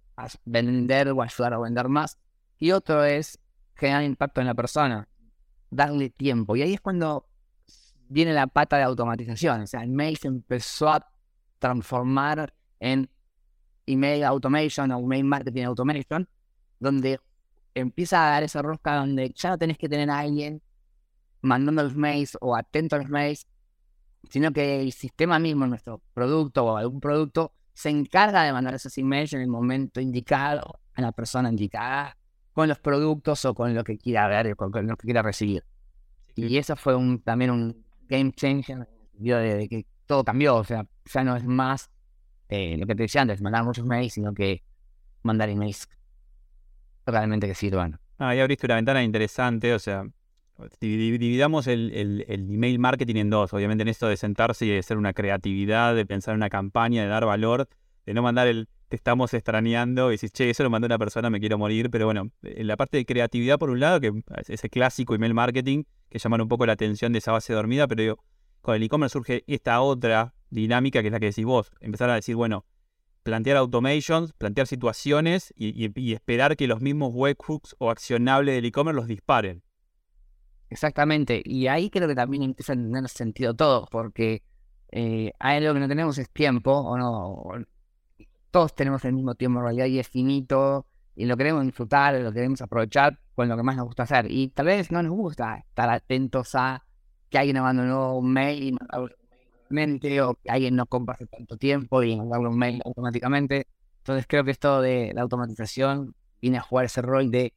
vender 0.46 1.10
o 1.10 1.22
ayudar 1.22 1.54
a 1.54 1.60
vender 1.60 1.88
más 1.88 2.18
y 2.58 2.72
otro 2.72 3.06
es 3.06 3.40
generar 3.76 4.04
impacto 4.04 4.42
en 4.42 4.48
la 4.48 4.54
persona, 4.54 5.08
darle 5.70 6.10
tiempo. 6.10 6.56
Y 6.56 6.62
ahí 6.62 6.74
es 6.74 6.82
cuando 6.82 7.30
viene 8.10 8.34
la 8.34 8.48
pata 8.48 8.78
de 8.78 8.84
automatización. 8.84 9.62
O 9.62 9.68
sea, 9.68 9.82
el 9.82 9.90
mail 9.90 10.18
se 10.18 10.28
empezó 10.28 10.90
a 10.90 11.10
transformar 11.58 12.54
en 12.80 13.10
email 13.86 14.24
automation 14.26 14.92
o 14.92 15.00
email 15.00 15.24
marketing 15.24 15.64
automation, 15.64 16.28
donde 16.80 17.20
empieza 17.74 18.28
a 18.28 18.32
dar 18.32 18.44
esa 18.44 18.62
rosca 18.62 18.96
donde 18.96 19.32
ya 19.36 19.52
no 19.52 19.58
tenés 19.58 19.78
que 19.78 19.88
tener 19.88 20.10
a 20.10 20.20
alguien 20.20 20.62
mandando 21.42 21.84
los 21.84 21.96
mails 21.96 22.38
o 22.42 22.56
atento 22.56 22.96
a 22.96 23.00
los 23.00 23.10
mails, 23.10 23.48
sino 24.30 24.52
que 24.52 24.82
el 24.82 24.92
sistema 24.92 25.40
mismo, 25.40 25.66
nuestro 25.68 26.02
producto 26.14 26.66
o 26.66 26.78
algún 26.78 27.00
producto, 27.00 27.54
se 27.74 27.90
encarga 27.90 28.44
de 28.44 28.52
mandar 28.52 28.74
esos 28.76 28.98
emails 28.98 29.34
en 29.34 29.42
el 29.42 29.48
momento 29.48 30.02
indicado, 30.02 30.80
a 30.94 31.02
la 31.02 31.12
persona 31.12 31.50
indicada, 31.50 32.18
con 32.52 32.68
los 32.68 32.80
productos 32.80 33.46
o 33.46 33.54
con 33.54 33.74
lo 33.74 33.84
que 33.84 33.98
quiera 33.98 34.28
ver, 34.28 34.56
con, 34.56 34.72
lo 34.86 34.98
que 34.98 35.06
quiera 35.06 35.22
recibir. 35.22 35.64
Y 36.36 36.58
eso 36.58 36.76
fue 36.76 36.96
un, 36.96 37.22
también 37.22 37.52
un 37.52 37.86
game 38.08 38.32
changer, 38.34 38.88
de, 39.14 39.68
que 39.70 39.86
todo 40.06 40.24
cambió, 40.24 40.58
o 40.58 40.64
sea, 40.64 40.86
ya 41.06 41.24
no 41.24 41.36
es 41.36 41.46
más 41.46 41.90
eh, 42.50 42.76
lo 42.78 42.86
que 42.86 42.96
te 42.96 43.04
decía 43.04 43.22
antes, 43.22 43.42
mandar 43.42 43.64
muchos 43.64 43.86
mails, 43.86 44.14
sino 44.14 44.34
que 44.34 44.64
mandar 45.24 45.50
emails 45.50 45.88
realmente 47.06 47.48
que 47.48 47.56
sirvan. 47.56 48.00
Ah, 48.18 48.36
ya 48.36 48.42
abriste 48.42 48.66
una 48.66 48.76
ventana 48.76 49.04
interesante, 49.04 49.74
o 49.74 49.80
sea, 49.80 50.04
dividamos 50.80 51.68
el, 51.68 51.92
el, 51.94 52.26
el, 52.28 52.54
email 52.54 52.80
marketing 52.80 53.16
en 53.16 53.30
dos, 53.30 53.54
obviamente 53.54 53.82
en 53.82 53.88
esto 53.88 54.08
de 54.08 54.18
sentarse 54.18 54.66
y 54.66 54.70
de 54.70 54.80
hacer 54.80 54.98
una 54.98 55.14
creatividad, 55.14 55.96
de 55.96 56.06
pensar 56.06 56.34
en 56.34 56.38
una 56.38 56.50
campaña, 56.50 57.04
de 57.04 57.08
dar 57.08 57.26
valor, 57.26 57.68
de 58.06 58.14
no 58.14 58.22
mandar 58.22 58.48
el 58.48 58.68
te 58.90 58.96
estamos 58.96 59.34
extrañando 59.36 60.10
y 60.10 60.14
dices, 60.16 60.34
che, 60.34 60.50
eso 60.50 60.64
lo 60.64 60.72
mandó 60.72 60.88
una 60.88 60.98
persona, 60.98 61.30
me 61.30 61.40
quiero 61.40 61.58
morir. 61.58 61.90
Pero 61.92 62.06
bueno, 62.06 62.32
en 62.42 62.68
la 62.68 62.76
parte 62.76 62.98
de 62.98 63.06
creatividad, 63.06 63.60
por 63.60 63.70
un 63.70 63.80
lado, 63.80 64.02
que 64.02 64.12
es 64.38 64.50
ese 64.50 64.70
clásico 64.70 65.14
email 65.14 65.36
marketing, 65.36 65.84
que 66.10 66.18
llaman 66.18 66.42
un 66.42 66.48
poco 66.48 66.66
la 66.66 66.74
atención 66.74 67.14
de 67.14 67.20
esa 67.20 67.32
base 67.32 67.54
dormida, 67.54 67.88
pero 67.88 68.02
digo, 68.02 68.24
con 68.62 68.76
el 68.76 68.84
e-commerce 68.84 69.14
surge 69.14 69.44
esta 69.48 69.80
otra 69.82 70.34
dinámica 70.50 71.02
que 71.02 71.08
es 71.08 71.12
la 71.12 71.20
que 71.20 71.28
decís 71.28 71.46
vos. 71.46 71.72
Empezar 71.80 72.10
a 72.10 72.16
decir, 72.16 72.36
bueno, 72.36 72.66
plantear 73.22 73.58
automations, 73.58 74.34
plantear 74.34 74.66
situaciones 74.66 75.54
y, 75.56 76.12
esperar 76.14 76.58
que 76.58 76.68
los 76.68 76.82
mismos 76.82 77.12
webhooks 77.14 77.76
o 77.78 77.92
accionables 77.92 78.56
del 78.56 78.66
e-commerce 78.66 78.96
los 78.96 79.08
disparen. 79.08 79.62
Exactamente, 80.70 81.42
y 81.44 81.68
ahí 81.68 81.90
creo 81.90 82.08
que 82.08 82.16
también 82.16 82.44
empieza 82.44 82.74
a 82.74 82.76
tener 82.76 83.10
sentido 83.10 83.56
todo, 83.56 83.88
porque 83.92 84.44
eh, 84.92 85.32
hay 85.40 85.58
algo 85.58 85.74
que 85.74 85.80
no 85.80 85.88
tenemos 85.88 86.18
es 86.18 86.30
tiempo, 86.30 86.72
o 86.72 86.98
no, 86.98 87.66
todos 88.52 88.76
tenemos 88.76 89.04
el 89.06 89.14
mismo 89.14 89.36
tiempo 89.36 89.60
en 89.60 89.66
realidad 89.66 89.86
y 89.86 90.00
es 90.00 90.08
finito 90.08 90.86
y 91.16 91.26
lo 91.26 91.38
queremos 91.38 91.66
disfrutar, 91.66 92.16
lo 92.16 92.32
queremos 92.32 92.62
aprovechar 92.62 93.20
con 93.36 93.50
lo 93.50 93.58
que 93.58 93.64
más 93.64 93.76
nos 93.76 93.88
gusta 93.88 94.04
hacer. 94.04 94.32
Y 94.32 94.50
tal 94.50 94.68
vez 94.68 94.92
no 94.92 95.04
nos 95.04 95.12
gusta 95.12 95.58
estar 95.58 95.90
atentos 95.90 96.56
a 96.56 96.86
que 97.30 97.38
alguien 97.38 97.58
abandonó 97.58 98.18
un 98.18 98.32
mail 98.32 98.78
y 99.72 100.20
o 100.20 100.34
que 100.36 100.50
alguien 100.50 100.76
no 100.76 100.86
compra 100.86 101.16
hace 101.16 101.28
tanto 101.28 101.58
tiempo 101.58 102.02
y 102.04 102.16
mandarle 102.16 102.48
un 102.48 102.58
mail 102.58 102.82
automáticamente. 102.86 103.68
Entonces 103.98 104.26
creo 104.28 104.44
que 104.44 104.52
esto 104.52 104.82
de 104.82 105.12
la 105.14 105.22
automatización 105.22 106.16
viene 106.42 106.58
a 106.58 106.62
jugar 106.62 106.86
ese 106.86 107.02
rol 107.02 107.30
de 107.30 107.54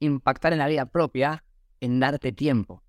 impactar 0.00 0.52
en 0.52 0.58
la 0.58 0.66
vida 0.66 0.86
propia, 0.86 1.44
en 1.80 2.00
darte 2.00 2.32
tiempo 2.32 2.82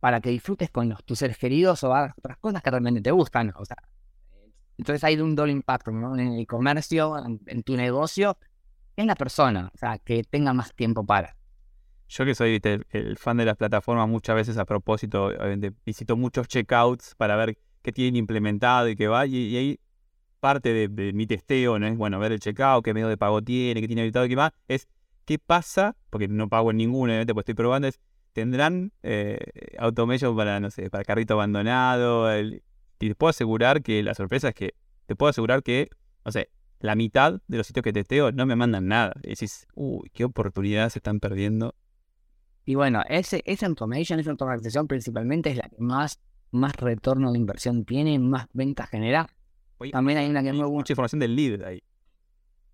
para 0.00 0.20
que 0.20 0.30
disfrutes 0.30 0.70
con 0.70 0.94
tus 1.04 1.18
seres 1.18 1.38
queridos 1.38 1.82
o 1.84 1.94
hagas 1.94 2.14
otras 2.16 2.38
cosas 2.38 2.62
que 2.62 2.70
realmente 2.70 3.00
te 3.00 3.10
gustan. 3.10 3.52
O 3.56 3.64
sea, 3.64 3.76
entonces 4.78 5.02
hay 5.04 5.18
un 5.18 5.34
doble 5.34 5.52
impacto 5.52 5.90
¿no? 5.90 6.14
en 6.16 6.34
el 6.34 6.46
comercio, 6.46 7.16
en, 7.46 7.62
tu 7.62 7.76
negocio, 7.76 8.36
en 8.96 9.06
la 9.06 9.14
persona, 9.14 9.70
o 9.74 9.78
sea, 9.78 9.98
que 9.98 10.22
tenga 10.22 10.52
más 10.52 10.74
tiempo 10.74 11.04
para. 11.04 11.36
Yo 12.08 12.24
que 12.24 12.34
soy 12.34 12.60
el 12.62 13.16
fan 13.16 13.36
de 13.36 13.44
las 13.44 13.56
plataformas, 13.56 14.08
muchas 14.08 14.36
veces 14.36 14.58
a 14.58 14.64
propósito, 14.64 15.32
visito 15.84 16.16
muchos 16.16 16.46
checkouts 16.46 17.16
para 17.16 17.34
ver 17.34 17.58
qué 17.82 17.90
tienen 17.90 18.16
implementado 18.16 18.88
y 18.88 18.94
qué 18.94 19.08
va, 19.08 19.26
y, 19.26 19.56
ahí 19.56 19.80
parte 20.38 20.88
de, 20.88 21.12
mi 21.12 21.26
testeo, 21.26 21.78
¿no? 21.78 21.86
Es, 21.88 21.96
bueno, 21.96 22.20
ver 22.20 22.30
el 22.30 22.38
checkout, 22.38 22.84
qué 22.84 22.94
medio 22.94 23.08
de 23.08 23.16
pago 23.16 23.42
tiene, 23.42 23.80
qué 23.80 23.88
tiene 23.88 24.02
habilitado 24.02 24.26
y 24.26 24.28
qué 24.28 24.36
más, 24.36 24.52
es 24.68 24.86
qué 25.24 25.40
pasa, 25.40 25.96
porque 26.10 26.28
no 26.28 26.48
pago 26.48 26.70
en 26.70 26.76
ninguno, 26.76 27.10
obviamente, 27.10 27.34
pues 27.34 27.42
estoy 27.42 27.54
probando, 27.54 27.88
es, 27.88 27.98
tendrán 28.36 28.92
eh, 29.02 29.38
automation 29.78 30.36
para, 30.36 30.60
no 30.60 30.70
sé, 30.70 30.90
para 30.90 31.04
carrito 31.04 31.32
abandonado, 31.32 32.30
el, 32.30 32.62
y 33.00 33.08
te 33.08 33.14
puedo 33.14 33.30
asegurar 33.30 33.82
que 33.82 34.02
la 34.02 34.14
sorpresa 34.14 34.50
es 34.50 34.54
que 34.54 34.74
te 35.06 35.16
puedo 35.16 35.30
asegurar 35.30 35.62
que, 35.62 35.88
no 36.22 36.32
sé, 36.32 36.50
la 36.80 36.94
mitad 36.96 37.40
de 37.48 37.56
los 37.56 37.66
sitios 37.66 37.82
que 37.82 37.94
testeo 37.94 38.32
no 38.32 38.44
me 38.44 38.54
mandan 38.54 38.88
nada. 38.88 39.14
Y 39.22 39.30
decís, 39.30 39.66
uy, 39.74 40.10
qué 40.12 40.24
oportunidades 40.24 40.92
se 40.92 40.98
están 40.98 41.18
perdiendo. 41.18 41.74
Y 42.66 42.74
bueno, 42.74 43.02
ese, 43.08 43.42
esa 43.46 43.64
automation, 43.68 44.20
esa 44.20 44.32
automatización 44.32 44.86
principalmente 44.86 45.48
es 45.48 45.56
la 45.56 45.70
que 45.70 45.78
más, 45.78 46.20
más 46.50 46.76
retorno 46.76 47.32
de 47.32 47.38
inversión 47.38 47.86
tiene, 47.86 48.18
más 48.18 48.48
ventas 48.52 48.90
genera. 48.90 49.30
También 49.92 50.18
hay 50.18 50.28
una 50.28 50.42
que 50.42 50.52
no 50.52 50.68
mucha 50.68 50.92
información 50.92 51.20
del 51.20 51.34
lead 51.34 51.62
ahí. 51.62 51.82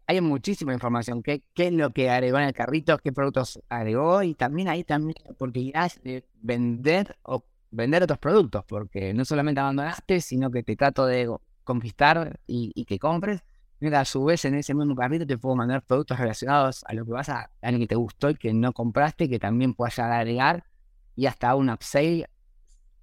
Hay 0.07 0.21
muchísima 0.21 0.73
información. 0.73 1.23
¿Qué, 1.23 1.43
¿Qué 1.55 1.69
es 1.69 1.73
lo 1.73 1.91
que 1.91 2.11
agregó 2.11 2.39
en 2.39 2.45
el 2.45 2.53
carrito? 2.53 2.99
¿Qué 2.99 3.13
productos 3.13 3.61
agregó? 3.69 4.23
Y 4.23 4.35
también 4.35 4.69
hay 4.69 4.85
también 4.85 5.15
oportunidades 5.29 6.03
de 6.03 6.25
vender 6.41 7.17
o 7.23 7.45
vender 7.71 8.03
otros 8.03 8.19
productos, 8.19 8.65
porque 8.67 9.15
no 9.15 9.25
solamente 9.25 9.61
abandonaste, 9.61 10.21
sino 10.21 10.51
que 10.51 10.63
te 10.63 10.77
trato 10.77 11.07
de 11.07 11.35
conquistar 11.65 12.39
y, 12.47 12.85
que 12.85 12.99
compres. 12.99 13.43
Mira, 13.81 14.01
a 14.01 14.05
su 14.05 14.25
vez 14.25 14.45
en 14.45 14.55
ese 14.55 14.75
mismo 14.75 14.95
carrito 14.95 15.27
te 15.27 15.39
puedo 15.39 15.57
mandar 15.57 15.83
productos 15.83 16.19
relacionados 16.19 16.85
a 16.87 16.95
lo 16.95 17.05
que 17.05 17.13
vas 17.13 17.29
a, 17.29 17.51
a 17.61 17.73
lo 17.73 17.79
que 17.79 17.87
te 17.87 17.97
gustó 17.97 18.31
y 18.31 18.37
que 18.37 18.53
no 18.53 18.73
compraste, 18.73 19.29
que 19.29 19.41
también 19.41 19.75
puedas 19.75 19.99
agregar 19.99 20.65
y 21.17 21.27
hasta 21.27 21.55
un 21.57 21.71
upsell 21.71 22.27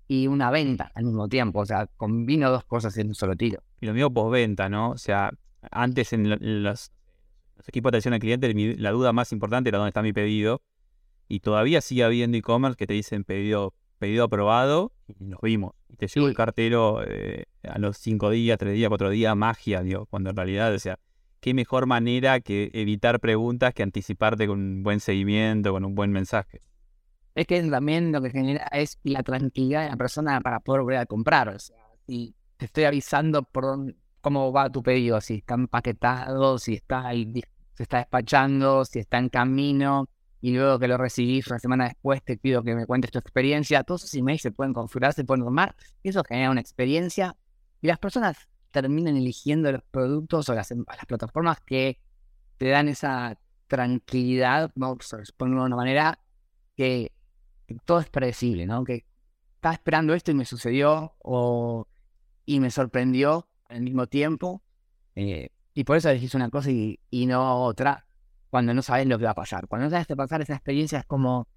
y 0.07 0.27
una 0.27 0.51
venta 0.51 0.91
al 0.95 1.03
mismo 1.03 1.27
tiempo. 1.27 1.59
O 1.59 1.65
sea, 1.65 1.87
combino 1.97 2.49
dos 2.49 2.63
cosas 2.63 2.97
en 2.97 3.07
un 3.07 3.15
solo 3.15 3.35
tiro. 3.35 3.61
Y 3.81 3.87
lo 3.87 3.93
mismo 3.93 4.13
postventa, 4.13 4.69
¿no? 4.69 4.91
O 4.91 4.97
sea, 4.97 5.31
antes 5.71 6.13
en 6.13 6.63
los, 6.63 6.91
equipos 7.67 7.91
de 7.91 7.97
atención 7.97 8.13
al 8.13 8.19
cliente, 8.19 8.53
la 8.77 8.91
duda 8.91 9.13
más 9.13 9.31
importante 9.31 9.69
era 9.69 9.77
dónde 9.77 9.89
está 9.89 10.01
mi 10.01 10.13
pedido. 10.13 10.61
Y 11.27 11.41
todavía 11.41 11.81
sigue 11.81 12.03
habiendo 12.03 12.37
e-commerce 12.37 12.75
que 12.75 12.87
te 12.87 12.93
dicen 12.95 13.23
pedido 13.23 13.75
pedido 13.99 14.23
aprobado 14.23 14.93
y 15.07 15.25
nos 15.25 15.39
vimos. 15.41 15.73
Y 15.89 15.97
te 15.97 16.07
llegó 16.07 16.27
el 16.27 16.33
cartero 16.33 17.03
eh, 17.05 17.45
a 17.63 17.77
los 17.77 17.97
cinco 17.97 18.31
días, 18.31 18.57
tres 18.57 18.73
días, 18.73 18.89
cuatro 18.89 19.09
días, 19.09 19.35
magia, 19.35 19.83
digo, 19.83 20.07
cuando 20.07 20.31
en 20.31 20.35
realidad, 20.35 20.73
o 20.73 20.79
sea, 20.79 20.97
qué 21.39 21.53
mejor 21.53 21.85
manera 21.85 22.39
que 22.39 22.71
evitar 22.73 23.19
preguntas 23.19 23.73
que 23.73 23.83
anticiparte 23.83 24.47
con 24.47 24.59
un 24.59 24.83
buen 24.83 24.99
seguimiento, 24.99 25.71
con 25.71 25.85
un 25.85 25.93
buen 25.93 26.11
mensaje. 26.11 26.61
Es 27.35 27.45
que 27.45 27.61
también 27.61 28.11
lo 28.11 28.21
que 28.21 28.31
genera 28.31 28.67
es 28.71 28.99
la 29.03 29.21
tranquilidad 29.21 29.83
de 29.83 29.89
la 29.89 29.97
persona 29.97 30.41
para 30.41 30.59
poder 30.61 30.81
volver 30.81 30.97
a 30.97 31.05
comprar. 31.05 31.49
O 31.49 31.59
sea, 31.59 31.77
si 32.07 32.33
te 32.57 32.65
estoy 32.65 32.85
avisando 32.85 33.43
por 33.43 33.93
cómo 34.21 34.51
va 34.51 34.69
tu 34.69 34.83
pedido, 34.83 35.21
si 35.21 35.35
está 35.35 35.55
empaquetado, 35.55 36.57
si 36.57 36.75
está 36.75 37.11
se 37.11 37.83
está 37.83 37.99
despachando, 37.99 38.83
si 38.85 38.99
está 38.99 39.17
en 39.17 39.29
camino, 39.29 40.09
y 40.41 40.53
luego 40.53 40.79
que 40.79 40.87
lo 40.87 40.97
recibís 40.97 41.47
una 41.47 41.59
semana 41.59 41.85
después 41.85 42.23
te 42.23 42.37
pido 42.37 42.63
que 42.63 42.75
me 42.75 42.85
cuentes 42.85 43.11
tu 43.11 43.19
experiencia. 43.19 43.83
Todos 43.83 44.03
esos 44.03 44.15
emails 44.15 44.41
se 44.41 44.51
pueden 44.51 44.73
configurar, 44.73 45.13
se 45.13 45.23
pueden 45.23 45.43
tomar 45.43 45.75
y 46.03 46.09
eso 46.09 46.23
genera 46.23 46.51
una 46.51 46.61
experiencia 46.61 47.35
y 47.81 47.87
las 47.87 47.99
personas 47.99 48.37
terminan 48.71 49.17
eligiendo 49.17 49.71
los 49.71 49.81
productos 49.83 50.49
o 50.49 50.53
las, 50.53 50.71
las 50.71 51.05
plataformas 51.07 51.59
que 51.61 51.99
te 52.57 52.69
dan 52.69 52.87
esa 52.87 53.37
tranquilidad, 53.67 54.71
vamos 54.75 55.13
ponerlo 55.37 55.61
de 55.61 55.67
una 55.67 55.75
manera, 55.75 56.19
que, 56.75 57.11
todo 57.85 57.99
es 57.99 58.09
predecible, 58.09 58.65
¿no? 58.65 58.83
Que 58.83 59.05
estaba 59.55 59.73
esperando 59.73 60.13
esto 60.13 60.31
y 60.31 60.33
me 60.33 60.45
sucedió 60.45 61.15
o, 61.19 61.87
y 62.45 62.59
me 62.59 62.71
sorprendió 62.71 63.47
al 63.69 63.81
mismo 63.81 64.07
tiempo. 64.07 64.61
Eh, 65.15 65.49
y 65.73 65.83
por 65.83 65.97
eso 65.97 66.09
elegís 66.09 66.35
una 66.35 66.49
cosa 66.49 66.71
y, 66.71 66.99
y 67.09 67.25
no 67.25 67.63
otra 67.63 68.05
cuando 68.49 68.73
no 68.73 68.81
sabes 68.81 69.07
lo 69.07 69.17
que 69.17 69.25
va 69.25 69.31
a 69.31 69.35
pasar. 69.35 69.67
Cuando 69.67 69.85
no 69.85 69.91
sabes 69.91 70.07
qué 70.07 70.15
pasar, 70.15 70.41
esa 70.41 70.55
experiencia 70.55 70.99
es 70.99 71.05
como, 71.05 71.47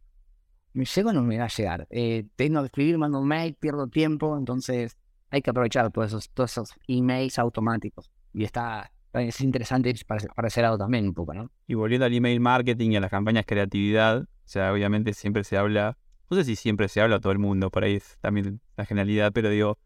¿me 0.75 0.85
llego 0.85 1.11
o 1.11 1.13
no 1.13 1.23
me 1.23 1.39
va 1.39 1.45
a 1.45 1.49
llegar? 1.49 1.87
Eh, 1.91 2.27
tengo 2.37 2.61
que 2.61 2.67
escribir, 2.67 2.99
mando 2.99 3.21
un 3.21 3.27
mail, 3.27 3.55
pierdo 3.55 3.89
tiempo, 3.89 4.37
entonces 4.37 4.97
hay 5.31 5.43
que 5.43 5.51
aprovechar 5.51 5.91
todos 5.91 6.09
esos, 6.09 6.31
todos 6.31 6.53
esos 6.53 6.75
emails 6.87 7.39
automáticos. 7.39 8.11
Y 8.35 8.45
está, 8.45 8.93
es 9.15 9.41
interesante 9.41 9.95
para, 10.07 10.25
para 10.35 10.49
ese 10.49 10.63
lado 10.63 10.79
también 10.79 11.07
un 11.07 11.15
poco, 11.15 11.35
¿no? 11.35 11.51
Y 11.67 11.75
volviendo 11.75 12.05
al 12.05 12.13
email 12.13 12.41
marketing 12.41 12.91
y 12.91 12.97
a 12.97 13.01
las 13.01 13.11
campañas 13.11 13.45
creatividad, 13.47 14.23
o 14.23 14.27
sea, 14.45 14.73
obviamente 14.73 15.15
siempre 15.15 15.45
se 15.45 15.57
habla, 15.57 15.97
no 16.31 16.37
sé 16.37 16.45
si 16.45 16.57
siempre 16.57 16.89
se 16.89 17.01
habla 17.01 17.17
a 17.17 17.21
todo 17.21 17.33
el 17.33 17.39
mundo, 17.39 17.71
por 17.71 17.85
ahí 17.85 17.95
es 17.95 18.19
también 18.21 18.61
la 18.77 18.85
generalidad, 18.85 19.33
pero 19.33 19.49
digo, 19.49 19.79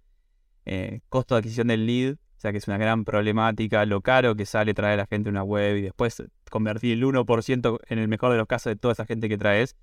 eh, 0.66 1.00
costo 1.08 1.34
de 1.34 1.38
adquisición 1.38 1.68
del 1.68 1.86
lead, 1.86 2.14
o 2.14 2.40
sea 2.40 2.52
que 2.52 2.58
es 2.58 2.68
una 2.68 2.76
gran 2.76 3.04
problemática, 3.04 3.86
lo 3.86 4.02
caro 4.02 4.34
que 4.36 4.44
sale 4.44 4.74
traer 4.74 4.94
a 4.94 5.02
la 5.02 5.06
gente 5.06 5.30
una 5.30 5.42
web 5.42 5.76
y 5.76 5.82
después 5.82 6.22
convertir 6.50 6.92
el 6.92 7.04
1% 7.04 7.78
en 7.88 7.98
el 7.98 8.08
mejor 8.08 8.32
de 8.32 8.36
los 8.36 8.46
casos 8.46 8.72
de 8.72 8.76
toda 8.76 8.92
esa 8.92 9.06
gente 9.06 9.28
que 9.28 9.38
traes. 9.38 9.76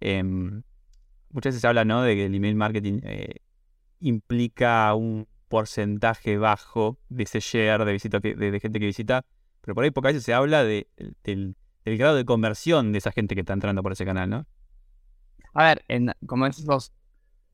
Em, 0.00 0.62
muchas 1.30 1.50
veces 1.50 1.60
se 1.60 1.66
habla 1.66 1.84
¿no? 1.84 2.02
de 2.02 2.14
que 2.14 2.26
el 2.26 2.34
email 2.34 2.54
marketing 2.54 3.00
eh, 3.02 3.36
implica 4.00 4.94
un 4.94 5.26
porcentaje 5.48 6.38
bajo 6.38 6.98
de 7.08 7.24
ese 7.24 7.40
share 7.40 7.84
de, 7.84 7.92
visita 7.92 8.20
de, 8.20 8.58
gente 8.60 8.80
que 8.80 8.86
visita, 8.86 9.26
pero 9.60 9.74
por 9.74 9.84
ahí 9.84 9.90
pocas 9.90 10.14
veces 10.14 10.24
se 10.24 10.32
habla 10.32 10.64
de, 10.64 10.88
del, 11.24 11.56
grado 11.84 12.16
de 12.16 12.24
conversión 12.24 12.92
de 12.92 12.98
esa 12.98 13.12
gente 13.12 13.34
que 13.34 13.42
está 13.42 13.52
entrando 13.52 13.82
por 13.82 13.92
ese 13.92 14.04
canal, 14.04 14.30
¿no? 14.30 14.46
A 15.52 15.64
ver, 15.64 15.84
como 16.26 16.46
decimos, 16.46 16.92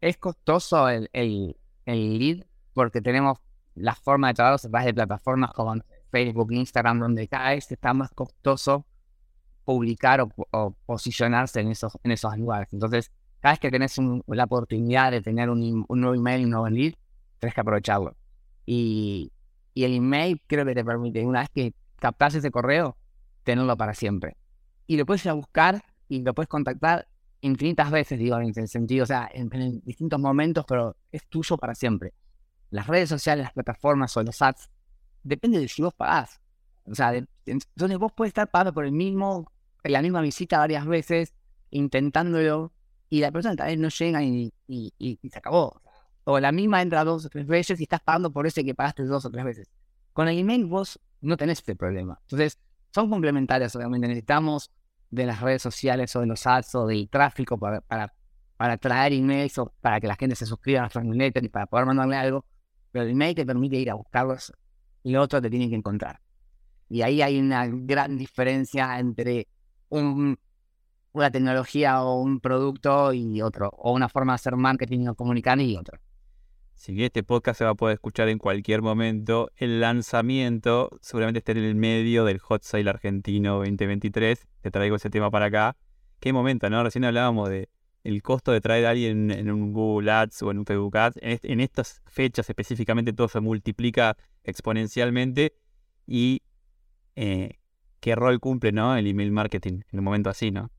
es 0.01 0.17
costoso 0.17 0.89
el, 0.89 1.11
el, 1.13 1.57
el, 1.87 2.19
lead 2.19 2.47
porque 2.79 3.01
tenemos 3.01 3.39
la 3.75 3.97
forma 3.97 4.29
de 4.29 4.35
trabajo 4.35 4.55
a 4.55 4.71
través 4.71 4.87
de 4.87 4.95
plataformas 4.95 5.51
como 5.53 5.75
Facebook, 6.13 6.53
Instagram, 6.53 7.01
donde 7.01 7.27
cada 7.27 7.51
vez 7.51 7.73
está 7.73 7.93
más 7.93 8.11
costoso 8.13 8.87
publicar 9.65 10.21
o, 10.21 10.77
posicionarse 10.87 11.61
en 11.61 11.73
esos, 11.73 11.99
en 12.05 12.13
esos 12.13 12.39
lugares. 12.39 12.73
Entonces, 12.73 13.11
cada 13.41 13.55
vez 13.55 13.59
que 13.59 13.73
tenés 13.73 13.97
la 14.29 14.45
oportunidad 14.45 15.11
de 15.11 15.21
tener 15.21 15.51
un, 15.51 15.85
un, 15.89 16.01
nuevo 16.01 16.15
email 16.15 16.43
y 16.43 16.45
un 16.45 16.51
nuevo 16.51 16.69
lead, 16.69 16.95
tenés 17.41 17.53
que 17.53 17.61
aprovecharlo. 17.61 18.17
Y, 18.65 19.33
y, 19.75 19.83
el 19.83 19.95
email 19.95 20.41
creo 20.47 20.65
que 20.65 20.75
te 20.75 20.85
permite, 20.85 21.27
una 21.27 21.41
vez 21.41 21.49
que 21.53 21.75
captas 21.97 22.37
ese 22.37 22.53
correo, 22.53 22.97
tenerlo 23.43 23.77
para 23.77 23.93
siempre. 23.93 24.37
Y 24.87 24.97
lo 24.97 25.05
puedes 25.05 25.25
ir 25.25 25.33
a 25.33 25.35
buscar 25.35 25.83
y 26.09 26.23
lo 26.23 26.33
puedes 26.33 26.49
contactar 26.49 27.09
infinitas 27.41 27.91
veces, 27.91 28.19
digo, 28.19 28.39
en 28.39 28.53
el 28.55 28.69
sentido, 28.69 29.05
o 29.05 29.07
sea, 29.07 29.29
en, 29.33 29.81
distintos 29.85 30.19
momentos, 30.21 30.65
pero 30.67 30.97
es 31.13 31.27
tuyo 31.29 31.57
para 31.57 31.75
siempre. 31.75 32.13
Las 32.71 32.87
redes 32.87 33.09
sociales, 33.09 33.45
las 33.45 33.53
plataformas 33.53 34.17
o 34.17 34.23
los 34.23 34.41
ads, 34.43 34.71
depende 35.23 35.59
de 35.59 35.69
si 35.69 35.83
vos 35.83 35.95
pagás. 35.95 36.41
O 36.85 36.95
sea, 36.95 37.13
entonces 37.47 37.99
vos 37.99 38.13
puedes 38.15 38.31
estar 38.31 38.51
pagando 38.51 38.73
por 38.73 38.85
el 38.85 38.93
mismo, 38.93 39.51
la 39.85 40.03
misma 40.03 40.21
visita 40.21 40.59
varias 40.59 40.87
veces, 40.87 41.35
intentándolo, 41.71 42.73
y 43.11 43.21
la 43.21 43.31
persona 43.33 43.57
tal 43.57 43.69
vez 43.69 43.79
no 43.79 43.89
llega 43.89 44.23
y, 44.23 44.53
se 45.31 45.39
acabó. 45.39 45.81
O 46.25 46.39
la 46.41 46.53
misma 46.53 46.83
entra 46.83 47.05
dos 47.05 47.25
o 47.25 47.29
tres 47.29 47.47
veces 47.47 47.81
y 47.81 47.85
estás 47.85 48.01
pagando 48.01 48.31
por 48.31 48.47
ese 48.47 48.65
que 48.65 48.75
pagaste 48.75 49.05
dos 49.05 49.25
o 49.25 49.31
tres 49.31 49.45
veces. 49.45 49.69
Con 50.13 50.29
el 50.29 50.39
email 50.39 50.67
vos 50.67 51.01
no 51.21 51.37
tenés 51.37 51.59
este 51.59 51.75
problema. 51.75 52.19
Entonces, 52.23 52.59
son 52.95 53.09
complementarias, 53.09 53.75
obviamente. 53.77 54.09
Necesitamos 54.09 54.71
de 55.11 55.25
las 55.25 55.41
redes 55.41 55.63
sociales 55.63 56.15
o 56.17 56.21
de 56.21 56.27
los 56.27 56.47
ads 56.47 56.75
o 56.75 56.87
del 56.87 57.09
tráfico 57.09 57.59
para, 57.59 57.81
para, 57.81 58.15
para 58.57 58.77
traer 58.77 59.15
emails 59.15 59.57
o 59.59 59.73
para 59.81 60.01
que 60.01 60.07
la 60.07 60.17
gente 60.17 60.37
se 60.37 60.45
suscriba 60.45 60.81
a 60.81 60.83
nuestros 60.83 61.05
newsletters 61.05 61.47
y 61.47 61.49
para 61.49 61.67
poder 61.67 61.87
mandarle 61.87 62.17
algo. 62.17 62.45
Pero 62.91 63.05
el 63.05 63.11
email 63.11 63.35
te 63.35 63.47
permite 63.47 63.77
ir 63.77 63.91
a 63.91 63.95
buscarlos 63.95 64.53
y 65.03 65.17
otro 65.17 65.41
te 65.41 65.51
tiene 65.51 65.69
que 65.69 65.77
encontrar. 65.77 66.21
Y 66.89 67.03
ahí 67.03 67.23
hay 67.23 67.39
una 67.39 67.67
gran 67.67 68.17
diferencia 68.17 68.99
entre 68.99 69.47
un, 69.89 70.39
una 71.13 71.31
tecnología 71.31 72.03
o 72.03 72.21
un 72.21 72.41
producto 72.41 73.13
y 73.13 73.43
otro, 73.43 73.71
o 73.71 73.93
una 73.93 74.09
forma 74.09 74.33
de 74.33 74.37
hacer 74.37 74.57
marketing 74.57 75.09
o 75.09 75.15
comunicar 75.15 75.61
y 75.61 75.77
otro. 75.77 75.99
Si 76.75 77.03
este 77.03 77.25
podcast 77.25 77.59
se 77.59 77.65
va 77.65 77.71
a 77.71 77.75
poder 77.75 77.95
escuchar 77.95 78.29
en 78.29 78.39
cualquier 78.39 78.83
momento, 78.83 79.51
el 79.57 79.81
lanzamiento 79.81 80.97
seguramente 81.01 81.39
esté 81.39 81.53
en 81.53 81.59
el 81.59 81.75
medio 81.75 82.25
del 82.25 82.39
Hot 82.39 82.63
Sale 82.63 82.89
Argentino 82.89 83.57
2023. 83.57 84.47
Te 84.61 84.71
traigo 84.71 84.95
ese 84.95 85.11
tema 85.11 85.29
para 85.29 85.47
acá. 85.47 85.77
Qué 86.21 86.33
momento, 86.33 86.71
¿no? 86.71 86.85
Recién 86.85 87.05
hablábamos 87.05 87.49
de 87.49 87.69
el 88.05 88.23
costo 88.23 88.53
de 88.53 88.61
traer 88.61 88.87
a 88.87 88.91
alguien 88.91 89.31
en 89.31 89.51
un 89.51 89.73
Google 89.73 90.11
Ads 90.11 90.43
o 90.43 90.51
en 90.51 90.59
un 90.59 90.67
Facebook 90.67 90.97
Ads. 90.97 91.19
En, 91.21 91.61
estas 91.61 92.03
fechas 92.07 92.49
específicamente 92.49 93.13
todo 93.13 93.29
se 93.29 93.41
multiplica 93.41 94.17
exponencialmente 94.45 95.55
y 96.07 96.43
eh, 97.17 97.59
qué 98.01 98.15
rol 98.15 98.41
cumple, 98.41 98.73
¿no? 98.73 98.97
El 98.97 99.07
email 99.07 99.33
marketing 99.33 99.81
en 99.93 99.99
un 99.99 100.05
momento 100.05 100.31
así, 100.31 100.51
¿no? 100.51 100.71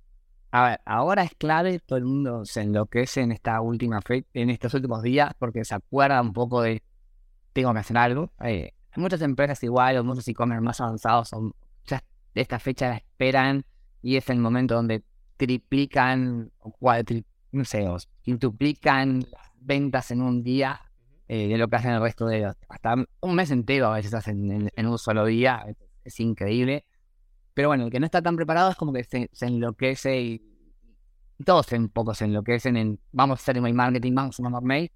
A 0.51 0.69
ver, 0.69 0.81
ahora 0.85 1.23
es 1.23 1.35
clave, 1.35 1.79
todo 1.79 1.99
el 1.99 2.05
mundo 2.05 2.43
se 2.45 2.61
enloquece 2.61 3.21
en 3.21 3.31
esta 3.31 3.61
última 3.61 4.01
fe 4.01 4.25
en 4.33 4.49
estos 4.49 4.73
últimos 4.73 5.03
días, 5.03 5.33
porque 5.37 5.63
se 5.63 5.75
acuerda 5.75 6.19
un 6.21 6.33
poco 6.33 6.61
de 6.61 6.81
tengo 7.53 7.71
que 7.73 7.79
hacer 7.79 7.97
algo. 7.97 8.31
Eh, 8.43 8.73
muchas 8.95 9.21
empresas 9.21 9.61
igual, 9.63 9.97
o 9.97 10.03
muchos 10.03 10.27
e-commerce 10.27 10.61
más 10.61 10.81
avanzados, 10.81 11.29
son, 11.29 11.53
ya 11.85 12.03
esta 12.33 12.57
fecha 12.59 12.89
la 12.89 12.97
esperan 12.97 13.65
y 14.01 14.15
es 14.15 14.29
el 14.29 14.39
momento 14.39 14.75
donde 14.75 15.03
triplican 15.39 16.51
o 16.59 16.73
no 17.51 17.65
sé, 17.65 17.87
o 17.87 17.97
quintuplican 18.21 19.21
las 19.31 19.51
ventas 19.59 20.11
en 20.11 20.21
un 20.21 20.43
día 20.43 20.81
eh, 21.27 21.47
de 21.47 21.57
lo 21.57 21.67
que 21.67 21.77
hacen 21.77 21.91
el 21.91 22.01
resto 22.01 22.27
de 22.27 22.39
ellos. 22.39 22.55
Hasta 22.67 22.95
un 23.21 23.35
mes 23.35 23.49
entero 23.49 23.87
a 23.87 23.95
veces 23.95 24.13
hacen 24.13 24.69
en 24.75 24.85
un 24.85 24.97
solo 24.97 25.25
día, 25.25 25.65
es 26.03 26.19
increíble. 26.19 26.85
Pero 27.53 27.69
bueno, 27.69 27.85
el 27.85 27.91
que 27.91 27.99
no 27.99 28.05
está 28.05 28.21
tan 28.21 28.35
preparado 28.35 28.69
es 28.69 28.75
como 28.75 28.93
que 28.93 29.03
se, 29.03 29.29
enloquece 29.41 30.21
y, 30.21 30.41
todos 31.45 31.71
un 31.71 31.87
poco 31.89 32.13
se 32.13 32.25
enloquecen 32.25 32.75
en 32.75 32.99
vamos 33.13 33.39
a 33.39 33.41
hacer 33.41 33.57
email 33.57 33.73
marketing, 33.73 34.13
vamos 34.13 34.39
a 34.39 34.43
mandar 34.43 34.61
mail 34.61 34.91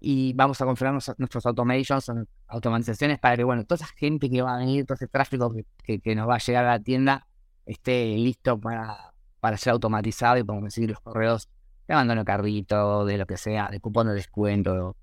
y 0.00 0.34
vamos 0.34 0.60
a 0.60 0.66
configurar 0.66 0.92
nuestros, 0.92 1.46
automations, 1.46 2.12
automatizaciones 2.46 3.18
para 3.18 3.36
que, 3.36 3.44
bueno, 3.44 3.64
toda 3.64 3.76
esa 3.76 3.94
gente 3.96 4.28
que 4.28 4.42
va 4.42 4.54
a 4.54 4.58
venir, 4.58 4.84
todo 4.84 4.96
ese 4.96 5.08
tráfico 5.08 5.52
que, 5.82 5.98
que, 5.98 6.14
nos 6.14 6.28
va 6.28 6.36
a 6.36 6.38
llegar 6.38 6.66
a 6.66 6.72
la 6.72 6.80
tienda 6.80 7.26
esté 7.64 8.16
listo 8.16 8.60
para, 8.60 9.12
para 9.40 9.56
ser 9.56 9.72
automatizado 9.72 10.38
y 10.38 10.44
podemos 10.44 10.64
recibir 10.64 10.90
los 10.90 11.00
correos 11.00 11.48
de 11.86 11.94
abandono 11.94 12.24
carrito, 12.24 13.04
de 13.04 13.18
lo 13.18 13.26
que 13.26 13.36
sea, 13.36 13.68
de 13.70 13.80
cupón 13.80 14.08
de 14.08 14.14
descuento, 14.14 14.96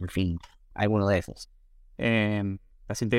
en 0.00 0.08
fin, 0.08 0.38
alguno 0.74 1.06
de 1.06 1.18
esos. 1.18 1.48
Eh, 1.98 2.58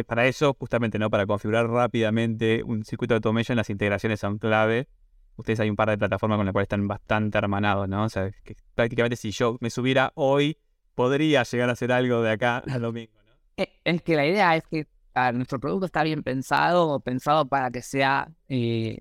para 0.06 0.28
eso, 0.28 0.56
justamente, 0.60 1.00
¿no? 1.00 1.10
Para 1.10 1.26
configurar 1.26 1.68
rápidamente 1.68 2.64
un 2.64 2.84
circuito 2.84 3.14
de 3.14 3.18
automation, 3.18 3.56
las 3.56 3.70
integraciones 3.70 4.20
son 4.20 4.38
clave. 4.38 4.88
Ustedes 5.36 5.60
hay 5.62 5.70
un 5.70 5.76
par 5.76 5.90
de 5.90 5.98
plataformas 5.98 6.38
con 6.38 6.46
las 6.46 6.54
cuales 6.54 6.66
están 6.66 6.88
bastante 6.88 7.38
hermanados, 7.38 7.90
¿no? 7.90 8.04
O 8.04 8.10
sea, 8.10 8.30
que 8.44 8.56
prácticamente 8.76 9.16
si 9.16 9.32
yo 9.32 9.58
me 9.62 9.70
subiera 9.70 10.12
hoy, 10.16 10.60
podría 10.94 11.44
llegar 11.44 11.70
a 11.70 11.74
hacer 11.74 11.92
algo 11.92 12.22
de 12.22 12.32
acá 12.32 12.58
al 12.60 12.82
domingo, 12.82 13.14
¿no? 13.26 13.34
Eh, 13.58 13.70
es 13.84 14.02
que 14.04 14.16
la 14.16 14.28
idea 14.28 14.56
es 14.56 14.64
que 14.68 14.88
nuestro 15.34 15.60
producto 15.60 15.86
está 15.86 16.04
bien 16.04 16.24
pensado, 16.24 17.00
pensado 17.00 17.48
para 17.48 17.72
que 17.72 17.82
sea 17.82 18.32
eh, 18.48 19.00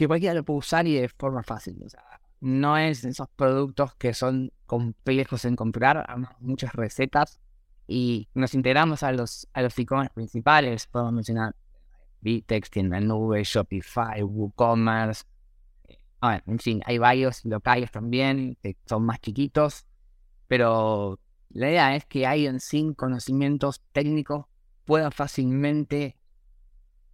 que 0.00 0.08
cualquiera 0.08 0.32
lo 0.32 0.44
pueda 0.44 0.60
usar 0.60 0.86
y 0.86 0.94
de 0.94 1.10
forma 1.10 1.42
fácil. 1.42 1.76
No 2.40 2.78
es 2.78 3.04
esos 3.04 3.28
productos 3.36 3.94
que 3.96 4.14
son 4.14 4.50
complejos 4.64 5.44
en 5.44 5.56
comprar, 5.56 6.06
muchas 6.38 6.72
recetas 6.72 7.38
y 7.86 8.26
nos 8.32 8.54
integramos 8.54 9.02
a 9.02 9.12
los 9.12 9.46
a 9.52 9.60
los 9.60 9.78
e-commerce 9.78 10.14
principales, 10.14 10.86
podemos 10.86 11.12
mencionar 11.12 11.54
Vitex, 12.22 12.70
Tienda 12.70 12.98
Nube, 12.98 13.44
Shopify, 13.44 14.22
WooCommerce. 14.22 15.24
Bueno, 16.22 16.42
en 16.46 16.58
fin, 16.60 16.80
hay 16.86 16.96
varios 16.96 17.44
locales 17.44 17.90
también 17.90 18.56
que 18.62 18.78
son 18.86 19.04
más 19.04 19.20
chiquitos, 19.20 19.84
pero 20.48 21.20
la 21.50 21.68
idea 21.68 21.94
es 21.94 22.06
que 22.06 22.26
alguien 22.26 22.60
sin 22.60 22.94
conocimientos 22.94 23.82
técnicos 23.92 24.46
pueda 24.86 25.10
fácilmente 25.10 26.16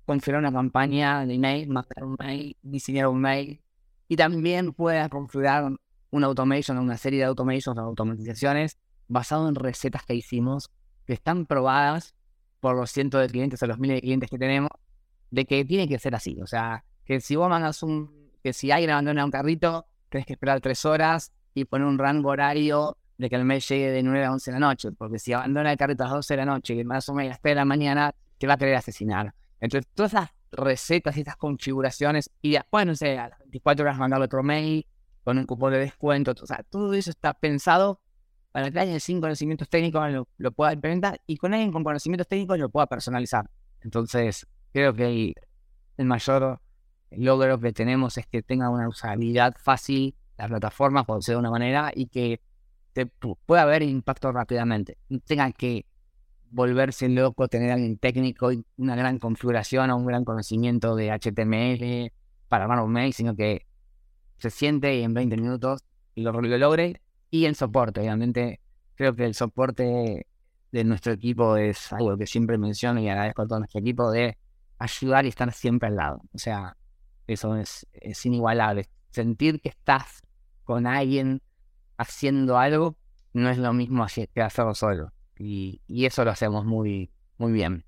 configurar 0.06 0.40
una 0.40 0.52
campaña 0.52 1.26
de 1.26 1.34
email, 1.34 1.68
mandar 1.68 2.04
un 2.04 2.16
mail, 2.18 2.56
diseñar 2.62 3.08
un 3.08 3.20
mail 3.20 3.60
y 4.08 4.16
también 4.16 4.72
pueda 4.72 5.08
configurar 5.08 5.72
una 6.10 6.26
automation, 6.26 6.78
una 6.78 6.96
serie 6.96 7.18
de 7.18 7.24
automations 7.26 7.76
o 7.76 7.80
automatizaciones 7.80 8.78
basado 9.08 9.48
en 9.48 9.56
recetas 9.56 10.04
que 10.04 10.14
hicimos, 10.14 10.70
que 11.06 11.12
están 11.12 11.46
probadas 11.46 12.14
por 12.60 12.76
los 12.76 12.90
cientos 12.90 13.20
de 13.20 13.28
clientes 13.28 13.62
o 13.62 13.66
los 13.66 13.78
miles 13.78 13.96
de 13.96 14.00
clientes 14.02 14.30
que 14.30 14.38
tenemos, 14.38 14.70
de 15.30 15.44
que 15.44 15.64
tiene 15.64 15.88
que 15.88 15.98
ser 15.98 16.14
así. 16.14 16.40
O 16.40 16.46
sea, 16.46 16.84
que 17.04 17.20
si 17.20 17.36
vos 17.36 17.48
mandas 17.48 17.82
un, 17.82 18.30
que 18.42 18.52
si 18.52 18.70
alguien 18.70 18.90
abandona 18.90 19.24
un 19.24 19.30
carrito, 19.30 19.86
tenés 20.08 20.26
que 20.26 20.34
esperar 20.34 20.60
tres 20.60 20.84
horas 20.84 21.32
y 21.52 21.64
poner 21.64 21.86
un 21.86 21.98
rango 21.98 22.30
horario 22.30 22.96
de 23.18 23.28
que 23.28 23.36
el 23.36 23.44
mail 23.44 23.60
llegue 23.60 23.90
de 23.90 24.02
9 24.02 24.24
a 24.24 24.32
11 24.32 24.50
de 24.50 24.60
la 24.60 24.66
noche, 24.66 24.92
porque 24.92 25.18
si 25.18 25.32
abandona 25.32 25.72
el 25.72 25.78
carrito 25.78 26.04
a 26.04 26.06
las 26.06 26.14
12 26.16 26.34
de 26.34 26.36
la 26.38 26.44
noche 26.44 26.74
y 26.74 26.84
más 26.84 27.08
o 27.08 27.14
menos 27.14 27.30
a 27.30 27.30
las 27.30 27.40
3 27.40 27.52
de 27.52 27.54
la 27.56 27.64
mañana, 27.64 28.14
te 28.38 28.46
va 28.46 28.54
a 28.54 28.56
querer 28.56 28.76
asesinar. 28.76 29.34
Entonces, 29.60 29.90
todas 29.94 30.12
esas 30.12 30.30
recetas 30.52 31.16
y 31.16 31.20
estas 31.20 31.36
configuraciones, 31.36 32.30
y 32.42 32.52
después, 32.52 32.86
no 32.86 32.94
sé, 32.94 33.18
a 33.18 33.28
las 33.28 33.38
24 33.40 33.84
horas 33.84 33.98
mandarle 33.98 34.26
otro 34.26 34.42
mail 34.42 34.86
con 35.24 35.38
un 35.38 35.46
cupón 35.46 35.72
de 35.72 35.78
descuento, 35.80 36.34
todo 36.34 36.94
eso 36.94 37.10
está 37.10 37.34
pensado 37.34 38.00
para 38.52 38.70
que 38.70 38.78
alguien 38.78 39.00
sin 39.00 39.20
conocimientos 39.20 39.68
técnicos 39.68 40.02
lo, 40.38 40.52
pueda 40.52 40.72
implementar 40.72 41.20
y 41.26 41.36
con 41.36 41.52
alguien 41.52 41.72
con 41.72 41.84
conocimientos 41.84 42.26
técnicos 42.26 42.58
lo 42.58 42.70
pueda 42.70 42.86
personalizar. 42.86 43.50
Entonces, 43.82 44.46
creo 44.72 44.94
que 44.94 45.34
el, 45.96 46.06
mayor 46.06 46.60
logro 47.10 47.60
que 47.60 47.72
tenemos 47.72 48.16
es 48.16 48.26
que 48.26 48.42
tenga 48.42 48.70
una 48.70 48.88
usabilidad 48.88 49.54
fácil 49.58 50.16
la 50.38 50.48
plataforma, 50.48 51.04
por 51.04 51.22
de 51.22 51.36
una 51.36 51.50
manera, 51.50 51.92
y 51.94 52.06
que 52.06 52.40
te 52.92 53.06
pu- 53.06 53.36
pueda 53.44 53.62
haber 53.62 53.82
impacto 53.82 54.32
rápidamente. 54.32 54.96
No 55.08 55.18
tenga 55.20 55.50
que 55.52 55.86
volverse 56.50 57.09
loco, 57.09 57.48
tener 57.48 57.70
alguien 57.70 57.98
técnico 57.98 58.52
y 58.52 58.64
una 58.76 58.96
gran 58.96 59.18
configuración 59.18 59.90
o 59.90 59.96
un 59.96 60.06
gran 60.06 60.24
conocimiento 60.24 60.94
de 60.94 61.11
HTML 61.11 62.12
para 62.48 62.64
armar 62.64 62.80
un 62.80 62.92
mail, 62.92 63.12
sino 63.12 63.35
que 63.35 63.66
se 64.38 64.50
siente 64.50 64.96
y 64.96 65.02
en 65.02 65.14
20 65.14 65.37
minutos 65.37 65.82
lo, 66.14 66.32
lo 66.32 66.59
logre. 66.59 67.00
Y 67.30 67.46
el 67.46 67.56
soporte, 67.56 68.00
obviamente, 68.00 68.61
creo 68.94 69.14
que 69.14 69.24
el 69.24 69.35
soporte 69.35 70.26
de 70.72 70.85
nuestro 70.85 71.12
equipo 71.12 71.56
es 71.56 71.92
algo 71.92 72.16
que 72.16 72.26
siempre 72.26 72.59
menciono 72.59 73.00
y 73.00 73.09
agradezco 73.09 73.42
a 73.42 73.46
todo 73.46 73.59
nuestro 73.59 73.80
equipo 73.80 74.11
de 74.11 74.37
ayudar 74.78 75.24
y 75.24 75.28
estar 75.28 75.52
siempre 75.52 75.88
al 75.88 75.96
lado. 75.96 76.22
O 76.32 76.38
sea, 76.38 76.76
eso 77.26 77.56
es, 77.56 77.87
es 77.92 78.24
inigualable. 78.26 78.88
Sentir 79.11 79.61
que 79.61 79.70
estás 79.70 80.22
con 80.64 80.87
alguien 80.87 81.42
haciendo 81.96 82.59
algo 82.59 82.96
no 83.32 83.48
es 83.50 83.59
lo 83.59 83.72
mismo 83.72 84.06
que 84.32 84.42
hacerlo 84.42 84.74
solo. 84.74 85.12
Y, 85.38 85.83
y 85.87 86.07
eso 86.07 86.25
lo 86.25 86.31
hacemos 86.31 86.64
muy, 86.64 87.11
muy 87.38 87.53
bien. 87.53 87.85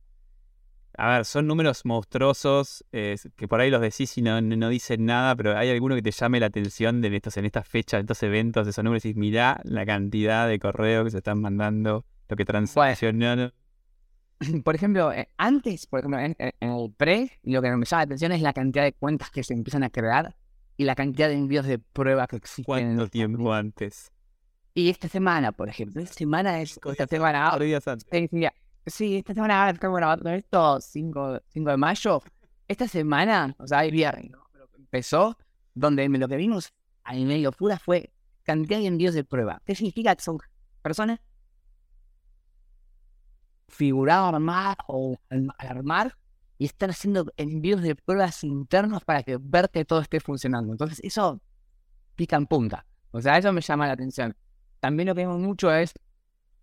A 1.00 1.10
ver, 1.10 1.24
son 1.24 1.46
números 1.46 1.84
monstruosos 1.84 2.84
eh, 2.90 3.16
que 3.36 3.46
por 3.46 3.60
ahí 3.60 3.70
los 3.70 3.80
decís 3.80 4.18
y 4.18 4.22
no, 4.22 4.40
no 4.40 4.68
dicen 4.68 5.06
nada, 5.06 5.36
pero 5.36 5.56
hay 5.56 5.70
alguno 5.70 5.94
que 5.94 6.02
te 6.02 6.10
llame 6.10 6.40
la 6.40 6.46
atención 6.46 7.00
de 7.00 7.14
estos, 7.14 7.36
en 7.36 7.44
estas 7.44 7.68
fechas, 7.68 8.00
en 8.00 8.04
estos 8.06 8.20
eventos, 8.24 8.66
esos 8.66 8.82
números 8.82 9.04
y 9.04 9.10
decís, 9.10 9.20
mirá 9.20 9.60
la 9.62 9.86
cantidad 9.86 10.48
de 10.48 10.58
correos 10.58 11.04
que 11.04 11.12
se 11.12 11.18
están 11.18 11.40
mandando, 11.40 12.04
lo 12.28 12.36
que 12.36 12.44
transaccionaron. 12.44 13.52
Por 14.64 14.74
ejemplo, 14.74 15.12
eh, 15.12 15.28
antes, 15.36 15.86
por 15.86 16.00
ejemplo, 16.00 16.18
en, 16.18 16.36
el 16.38 16.92
pre, 16.96 17.30
lo 17.44 17.62
que 17.62 17.70
me 17.70 17.84
llama 17.84 18.00
la 18.00 18.04
atención 18.04 18.32
es 18.32 18.42
la 18.42 18.52
cantidad 18.52 18.82
de 18.82 18.92
cuentas 18.92 19.30
que 19.30 19.44
se 19.44 19.54
empiezan 19.54 19.84
a 19.84 19.90
crear 19.90 20.36
y 20.76 20.84
la 20.84 20.96
cantidad 20.96 21.28
de 21.28 21.34
envíos 21.34 21.66
de 21.66 21.78
prueba 21.78 22.26
que 22.26 22.36
existen. 22.36 22.78
en 22.78 22.96
¿Cuánto 22.96 23.08
tiempo 23.08 23.52
antes? 23.52 24.12
Y 24.78 24.90
esta 24.90 25.08
semana, 25.08 25.50
por 25.50 25.68
ejemplo, 25.68 26.00
esta 26.00 26.14
semana 26.14 26.60
es 26.60 26.78
esta 26.86 27.08
semana 27.08 27.48
Cuatro 27.48 27.64
días 27.64 27.88
antes. 27.88 28.30
Sí, 28.86 29.16
esta 29.16 29.34
semana 29.34 29.70
estamos 29.70 29.96
grabando 29.96 30.30
esto 30.30 30.80
5, 30.80 31.40
5 31.48 31.70
de 31.70 31.76
mayo. 31.76 32.22
Esta 32.68 32.86
semana, 32.86 33.56
o 33.58 33.66
sea, 33.66 33.84
el 33.84 33.90
viernes, 33.90 34.30
¿no? 34.30 34.38
Pero 34.52 34.68
empezó 34.76 35.36
donde 35.74 36.08
lo 36.08 36.28
que 36.28 36.36
vimos 36.36 36.72
a 37.02 37.14
medio 37.14 37.50
pura 37.50 37.76
fue 37.80 38.12
cantidad 38.44 38.78
de 38.78 38.86
envíos 38.86 39.14
de 39.14 39.24
prueba. 39.24 39.60
¿Qué 39.66 39.74
significa? 39.74 40.14
Que 40.14 40.22
son 40.22 40.38
personas 40.80 41.18
figuradas 43.66 44.32
armadas 44.32 44.76
o 44.86 45.16
al 45.28 45.48
al 45.58 45.66
armar 45.66 46.16
y 46.56 46.66
están 46.66 46.90
haciendo 46.90 47.32
envíos 47.36 47.82
de 47.82 47.96
pruebas 47.96 48.44
internos 48.44 49.02
para 49.02 49.24
que 49.24 49.38
ver 49.40 49.70
que 49.70 49.84
todo 49.84 50.02
esté 50.02 50.20
funcionando. 50.20 50.70
Entonces, 50.70 51.00
eso 51.02 51.42
pica 52.14 52.36
en 52.36 52.46
punta. 52.46 52.86
O 53.10 53.20
sea, 53.20 53.38
eso 53.38 53.52
me 53.52 53.60
llama 53.60 53.88
la 53.88 53.94
atención. 53.94 54.36
También 54.80 55.08
lo 55.08 55.14
que 55.14 55.22
vemos 55.22 55.40
mucho 55.40 55.72
es 55.72 55.94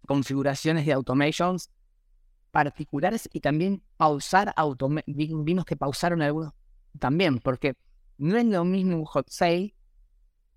configuraciones 0.06 0.86
de 0.86 0.93
automations 0.93 1.69
particulares 2.51 3.28
y 3.34 3.41
también 3.41 3.84
pausar 3.97 4.54
vimos 5.08 5.65
que 5.65 5.75
pausaron 5.75 6.21
algunos 6.21 6.54
también, 6.99 7.39
porque 7.39 7.75
no 8.17 8.38
es 8.38 8.45
lo 8.45 8.63
mismo 8.63 8.95
un 8.95 9.06
hot 9.06 9.30
sale, 9.30 9.75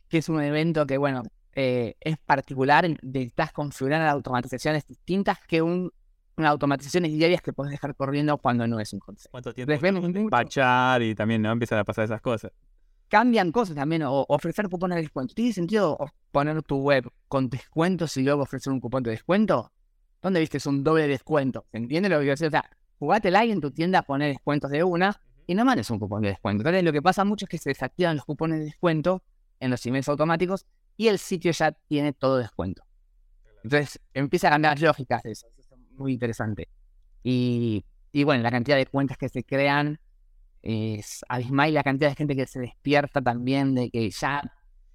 que 0.09 0.18
es 0.18 0.29
un 0.29 0.40
evento 0.40 0.87
que, 0.87 0.97
bueno, 0.97 1.25
eh, 1.55 1.97
es 2.01 2.16
particular, 2.18 2.88
necesitas 3.03 3.53
configurar 3.53 4.07
automatizaciones 4.07 4.87
distintas 4.87 5.38
que 5.49 5.61
un, 5.61 5.92
una 6.37 6.51
automatizaciones 6.51 7.11
diarias 7.11 7.42
que 7.42 7.53
puedes 7.53 7.73
dejar 7.73 7.97
corriendo 7.97 8.38
cuando 8.38 8.66
no 8.68 8.79
es 8.79 8.92
un 8.92 9.01
hot 9.01 9.18
sale. 9.18 9.31
¿Cuánto 9.33 9.53
tiempo? 9.53 9.73
Les 9.73 9.81
vemos 9.81 10.03
mucho. 10.05 10.31
Pachar 10.31 11.03
y 11.03 11.16
también 11.16 11.42
no 11.42 11.51
empiezan 11.51 11.81
a 11.81 11.85
pasar 11.85 12.05
esas 12.05 12.21
cosas. 12.21 12.53
Cambian 13.09 13.53
cosas 13.53 13.75
también, 13.75 14.03
o 14.03 14.25
ofrecer 14.29 14.68
cupones 14.68 14.97
de 14.97 15.03
descuento. 15.03 15.35
¿Tiene 15.35 15.53
sentido 15.53 15.99
poner 16.31 16.62
tu 16.62 16.79
web 16.79 17.11
con 17.29 17.49
descuentos 17.49 18.16
y 18.16 18.23
luego 18.23 18.42
ofrecer 18.42 18.73
un 18.73 18.81
cupón 18.81 19.03
de 19.03 19.11
descuento? 19.11 19.73
¿Dónde 20.23 20.40
viste 20.40 20.59
es 20.59 20.66
un 20.66 20.85
doble 20.85 21.07
descuento? 21.09 21.64
¿Se 21.71 21.79
entiende 21.79 22.09
lo 22.09 22.16
que 22.16 22.23
quiero 22.23 22.33
decir? 22.33 22.49
O 22.49 22.51
sea, 22.51 22.71
jugátela 22.99 23.44
y 23.44 23.53
en 23.53 23.61
tu 23.61 23.71
tienda 23.71 24.03
poner 24.03 24.33
descuentos 24.33 24.71
de 24.71 24.85
una 24.85 25.21
y 25.47 25.55
no 25.55 25.64
mandes 25.64 25.90
un 25.90 25.99
cupón 25.99 26.23
de 26.23 26.29
descuento. 26.29 26.62
Entonces 26.62 26.85
lo 26.85 26.92
que 26.92 27.01
pasa 27.01 27.25
mucho 27.25 27.47
es 27.47 27.49
que 27.49 27.59
se 27.59 27.71
desactivan 27.71 28.16
los 28.16 28.25
cupones 28.25 28.59
de 28.59 28.64
descuento 28.66 29.23
en 29.61 29.71
los 29.71 29.85
emails 29.87 30.09
automáticos 30.09 30.66
y 30.97 31.09
el 31.09 31.18
sitio 31.18 31.53
ya 31.53 31.73
tiene 31.73 32.12
todo 32.12 32.37
descuento. 32.37 32.83
Entonces 33.62 34.01
empieza 34.12 34.49
a 34.49 34.51
cambiar 34.51 34.81
lógicas 34.81 35.25
eso. 35.25 35.47
Es 35.57 35.68
muy 35.92 36.12
interesante. 36.12 36.68
Y 37.23 37.85
bueno, 38.25 38.42
la 38.42 38.51
cantidad 38.51 38.77
de 38.77 38.87
cuentas 38.87 39.16
que 39.16 39.29
se 39.29 39.44
crean 39.44 40.01
es 40.62 41.25
abismal 41.29 41.73
la 41.75 41.83
cantidad 41.83 42.11
de 42.11 42.16
gente 42.16 42.37
que 42.37 42.47
se 42.47 42.61
despierta 42.61 43.23
también 43.23 43.75
de 43.75 43.90
que 43.90 44.11
ya 44.11 44.42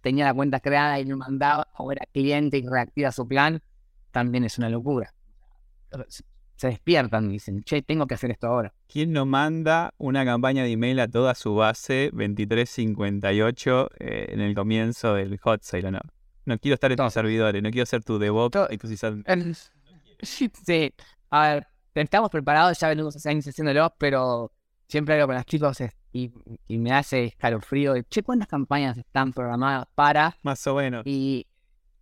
tenía 0.01 0.25
la 0.25 0.33
cuenta 0.33 0.59
creada 0.59 0.99
y 0.99 1.05
no 1.05 1.17
mandaba 1.17 1.67
o 1.77 1.91
era 1.91 2.05
cliente 2.13 2.57
y 2.57 2.67
reactiva 2.67 3.11
su 3.11 3.27
plan, 3.27 3.61
también 4.11 4.43
es 4.43 4.57
una 4.57 4.69
locura. 4.69 5.13
Se 6.55 6.67
despiertan 6.67 7.29
y 7.29 7.33
dicen, 7.33 7.63
che, 7.63 7.81
tengo 7.81 8.05
que 8.05 8.13
hacer 8.13 8.31
esto 8.31 8.47
ahora. 8.47 8.73
¿Quién 8.87 9.11
no 9.11 9.25
manda 9.25 9.93
una 9.97 10.23
campaña 10.23 10.63
de 10.63 10.71
email 10.71 10.99
a 10.99 11.07
toda 11.07 11.35
su 11.35 11.55
base 11.55 12.09
2358 12.13 13.89
eh, 13.99 14.25
en 14.29 14.41
el 14.41 14.53
comienzo 14.53 15.15
del 15.15 15.37
hot 15.39 15.63
sale 15.63 15.87
o 15.87 15.91
no? 15.91 15.99
No 16.45 16.59
quiero 16.59 16.75
estar 16.75 16.91
en 16.91 16.97
tus 16.97 17.13
servidores, 17.13 17.63
no 17.63 17.71
quiero 17.71 17.85
ser 17.85 18.03
tu 18.03 18.19
DevOps 18.19 18.51
Todo. 18.51 18.67
y 18.69 18.77
tu 18.77 18.87
sí. 20.21 20.93
A 21.29 21.53
ver, 21.53 21.67
estamos 21.95 22.29
preparados, 22.29 22.77
ya 22.77 22.89
venimos 22.89 23.15
hace 23.15 23.29
años 23.29 23.47
haciéndolo, 23.47 23.93
pero 23.97 24.51
siempre 24.93 25.15
hablo 25.15 25.25
con 25.25 25.35
los 25.35 25.45
chicos 25.47 25.79
y, 26.11 26.31
y 26.67 26.77
me 26.77 26.91
hace 26.91 27.25
escalofrío. 27.25 27.93
de, 27.93 28.03
Che, 28.03 28.21
¿cuántas 28.21 28.47
campañas 28.47 28.95
están 28.95 29.33
programadas 29.33 29.87
para? 29.95 30.37
Más 30.43 30.67
o 30.67 30.75
menos. 30.75 31.01
Y 31.07 31.47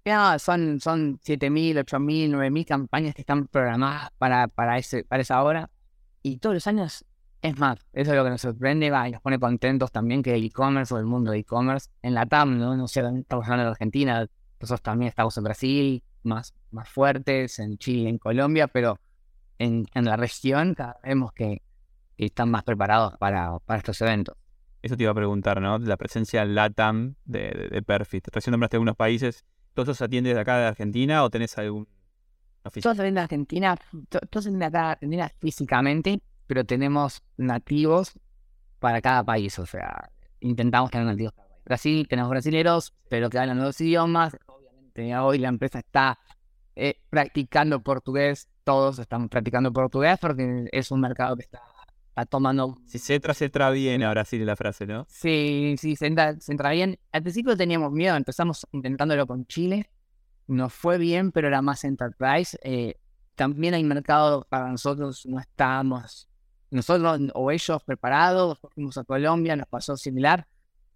no, 0.03 0.37
son, 0.39 0.81
son 0.81 1.17
7.000, 1.19 1.85
8.000, 1.85 2.31
9.000 2.31 2.65
campañas 2.65 3.15
que 3.15 3.21
están 3.21 3.47
programadas 3.47 4.09
para, 4.17 4.49
para, 4.49 4.77
ese, 4.77 5.05
para 5.05 5.21
esa 5.21 5.41
hora. 5.41 5.69
Y 6.21 6.39
todos 6.39 6.55
los 6.55 6.67
años 6.67 7.05
es 7.41 7.57
más. 7.57 7.79
Eso 7.93 8.11
es 8.11 8.17
lo 8.17 8.25
que 8.25 8.29
nos 8.29 8.41
sorprende 8.41 8.91
va, 8.91 9.07
y 9.07 9.13
nos 9.13 9.21
pone 9.21 9.39
contentos 9.39 9.89
también 9.89 10.21
que 10.21 10.35
el 10.35 10.43
e-commerce 10.43 10.93
o 10.93 10.97
el 10.97 11.05
mundo 11.05 11.31
de 11.31 11.39
e-commerce 11.39 11.89
en 12.01 12.13
la 12.13 12.25
TAM, 12.25 12.59
¿no? 12.59 12.75
No 12.75 12.89
sé, 12.89 12.99
estamos 12.99 13.45
hablando 13.45 13.63
de 13.63 13.71
Argentina, 13.71 14.27
nosotros 14.59 14.81
también 14.81 15.07
estamos 15.07 15.37
en 15.37 15.43
Brasil, 15.45 16.03
más, 16.23 16.53
más 16.71 16.89
fuertes, 16.89 17.57
en 17.59 17.77
Chile, 17.77 18.09
en 18.09 18.17
Colombia, 18.17 18.67
pero 18.67 18.99
en, 19.59 19.87
en 19.93 20.03
la 20.03 20.17
región 20.17 20.75
vemos 21.03 21.31
que, 21.31 21.61
que 22.21 22.27
están 22.27 22.51
más 22.51 22.63
preparados 22.63 23.17
para, 23.17 23.57
para 23.65 23.79
estos 23.79 23.99
eventos. 24.01 24.35
Eso 24.83 24.95
te 24.95 25.01
iba 25.01 25.11
a 25.11 25.15
preguntar, 25.15 25.59
¿no? 25.59 25.79
La 25.79 25.97
presencia 25.97 26.45
LATAM 26.45 27.15
de, 27.25 27.39
de, 27.49 27.69
de 27.69 27.81
Perfit. 27.81 28.27
Recién 28.31 28.51
nombraste 28.51 28.75
algunos 28.77 28.95
países. 28.95 29.43
¿Todos 29.73 29.89
esos 29.89 30.03
atiendes 30.03 30.35
de 30.35 30.39
acá 30.41 30.57
de 30.59 30.65
Argentina 30.67 31.23
o 31.23 31.31
tenés 31.31 31.57
algún 31.57 31.87
oficina? 32.63 32.83
Todos 32.83 32.97
salen 32.97 33.15
de 33.15 33.21
Argentina, 33.21 33.75
to- 34.09 34.19
todos 34.29 34.43
salen 34.43 34.59
de 34.59 34.65
acá 34.65 34.81
de 34.81 34.91
Argentina 34.91 35.31
físicamente, 35.39 36.21
pero 36.45 36.63
tenemos 36.63 37.23
nativos 37.37 38.11
para 38.77 39.01
cada 39.01 39.23
país. 39.23 39.57
O 39.57 39.65
sea, 39.65 40.11
intentamos 40.41 40.91
tener 40.91 41.07
nativos 41.07 41.33
para 41.33 41.47
país. 41.49 41.63
Brasil, 41.65 42.07
tenemos 42.07 42.29
brasileros, 42.29 42.93
pero 43.09 43.31
que 43.31 43.39
hablan 43.39 43.57
los 43.57 43.65
dos 43.65 43.81
idiomas. 43.81 44.37
Obviamente, 44.45 45.17
hoy 45.17 45.39
la 45.39 45.47
empresa 45.47 45.79
está 45.79 46.19
eh, 46.75 47.01
practicando 47.09 47.81
portugués, 47.81 48.47
todos 48.63 48.99
están 48.99 49.27
practicando 49.27 49.73
portugués 49.73 50.19
porque 50.21 50.69
es 50.71 50.91
un 50.91 51.01
mercado 51.01 51.35
que 51.35 51.41
está, 51.43 51.61
está 52.11 52.25
tomando 52.25 52.77
Si 52.85 52.99
se 52.99 53.15
entra, 53.15 53.33
se 53.33 53.45
entra 53.45 53.69
bien 53.71 54.03
a 54.03 54.11
Brasil 54.11 54.45
la 54.45 54.55
frase, 54.55 54.85
¿no? 54.85 55.05
Sí, 55.09 55.75
sí, 55.77 55.95
se 55.95 56.07
entra, 56.07 56.39
se 56.39 56.51
entra 56.51 56.71
bien. 56.71 56.99
Al 57.11 57.23
principio 57.23 57.55
teníamos 57.55 57.91
miedo, 57.91 58.15
empezamos 58.15 58.67
intentándolo 58.71 59.25
con 59.25 59.45
Chile. 59.45 59.89
Nos 60.47 60.73
fue 60.73 60.97
bien, 60.97 61.31
pero 61.31 61.47
era 61.47 61.61
más 61.61 61.83
enterprise. 61.85 62.57
Eh, 62.63 62.95
también 63.35 63.73
hay 63.73 63.83
mercado 63.83 64.45
para 64.49 64.69
nosotros, 64.69 65.25
no 65.25 65.39
estábamos, 65.39 66.29
nosotros 66.69 67.21
o 67.33 67.51
ellos 67.51 67.83
preparados, 67.83 68.59
fuimos 68.73 68.97
a 68.97 69.03
Colombia, 69.05 69.55
nos 69.55 69.67
pasó 69.67 69.95
similar. 69.95 70.45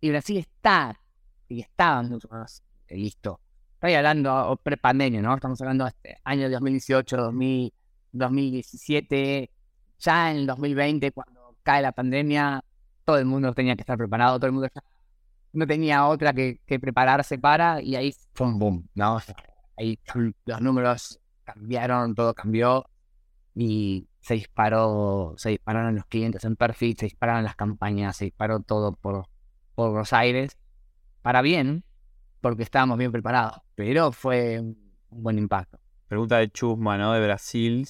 Y 0.02 0.10
Brasil 0.10 0.38
está, 0.38 1.00
y 1.48 1.62
estaba 1.62 2.04
mucho 2.04 2.28
más 2.30 2.62
eh, 2.88 2.98
listo. 2.98 3.40
Estoy 3.76 3.94
hablando 3.94 4.60
pre-pandemia, 4.62 5.22
¿no? 5.22 5.34
Estamos 5.34 5.62
hablando 5.62 5.86
de 5.86 5.92
este 5.92 6.18
año 6.26 6.50
2018, 6.50 7.18
2000, 7.18 7.74
2017, 8.12 9.52
ya 10.00 10.32
en 10.32 10.38
el 10.38 10.48
2020, 10.48 11.12
cuando 11.12 11.58
cae 11.64 11.82
la 11.82 11.92
pandemia, 11.92 12.64
todo 13.04 13.18
el 13.18 13.26
mundo 13.26 13.54
tenía 13.54 13.76
que 13.76 13.82
estar 13.82 13.98
preparado, 13.98 14.38
todo 14.38 14.48
el 14.48 14.54
mundo 14.54 14.70
no 15.54 15.68
tenía 15.68 16.06
otra 16.06 16.34
que, 16.34 16.60
que 16.66 16.80
prepararse 16.80 17.38
para, 17.38 17.82
y 17.82 17.96
ahí 17.96 18.16
fue 18.34 18.48
un 18.48 18.60
boom, 18.60 18.90
¿no? 18.94 19.20
Ahí 19.78 20.00
los 20.46 20.62
números 20.62 21.20
cambiaron, 21.44 22.16
todo 22.16 22.34
cambió, 22.34 22.86
y 23.54 24.08
se 24.20 24.34
disparó, 24.36 25.34
se 25.38 25.50
dispararon 25.50 25.96
los 25.96 26.06
clientes 26.06 26.44
en 26.44 26.56
perfil, 26.56 26.98
se 26.98 27.06
dispararon 27.06 27.44
las 27.44 27.56
campañas, 27.56 28.18
se 28.18 28.26
disparó 28.26 28.60
todo 28.60 28.94
por, 28.94 29.28
por 29.76 29.94
los 29.94 30.12
aires, 30.14 30.58
para 31.22 31.42
bien, 31.42 31.84
porque 32.42 32.64
estábamos 32.64 32.98
bien 32.98 33.12
preparados, 33.12 33.62
pero 33.76 34.12
fue 34.12 34.60
un 34.60 34.78
buen 35.10 35.38
impacto. 35.38 35.80
Pregunta 36.08 36.38
de 36.38 36.50
Chusma, 36.50 36.98
¿no? 36.98 37.14
De 37.14 37.22
Brasil. 37.22 37.88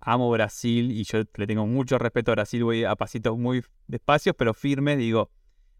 amo 0.00 0.30
Brasil 0.30 0.90
y 0.92 1.04
yo 1.04 1.22
le 1.34 1.46
tengo 1.46 1.66
mucho 1.66 1.98
respeto 1.98 2.32
a 2.32 2.34
Brasil. 2.34 2.64
Voy 2.64 2.84
a 2.84 2.94
pasitos 2.96 3.36
muy 3.38 3.64
despacios, 3.86 4.34
pero 4.36 4.54
firmes. 4.54 4.98
Digo, 4.98 5.30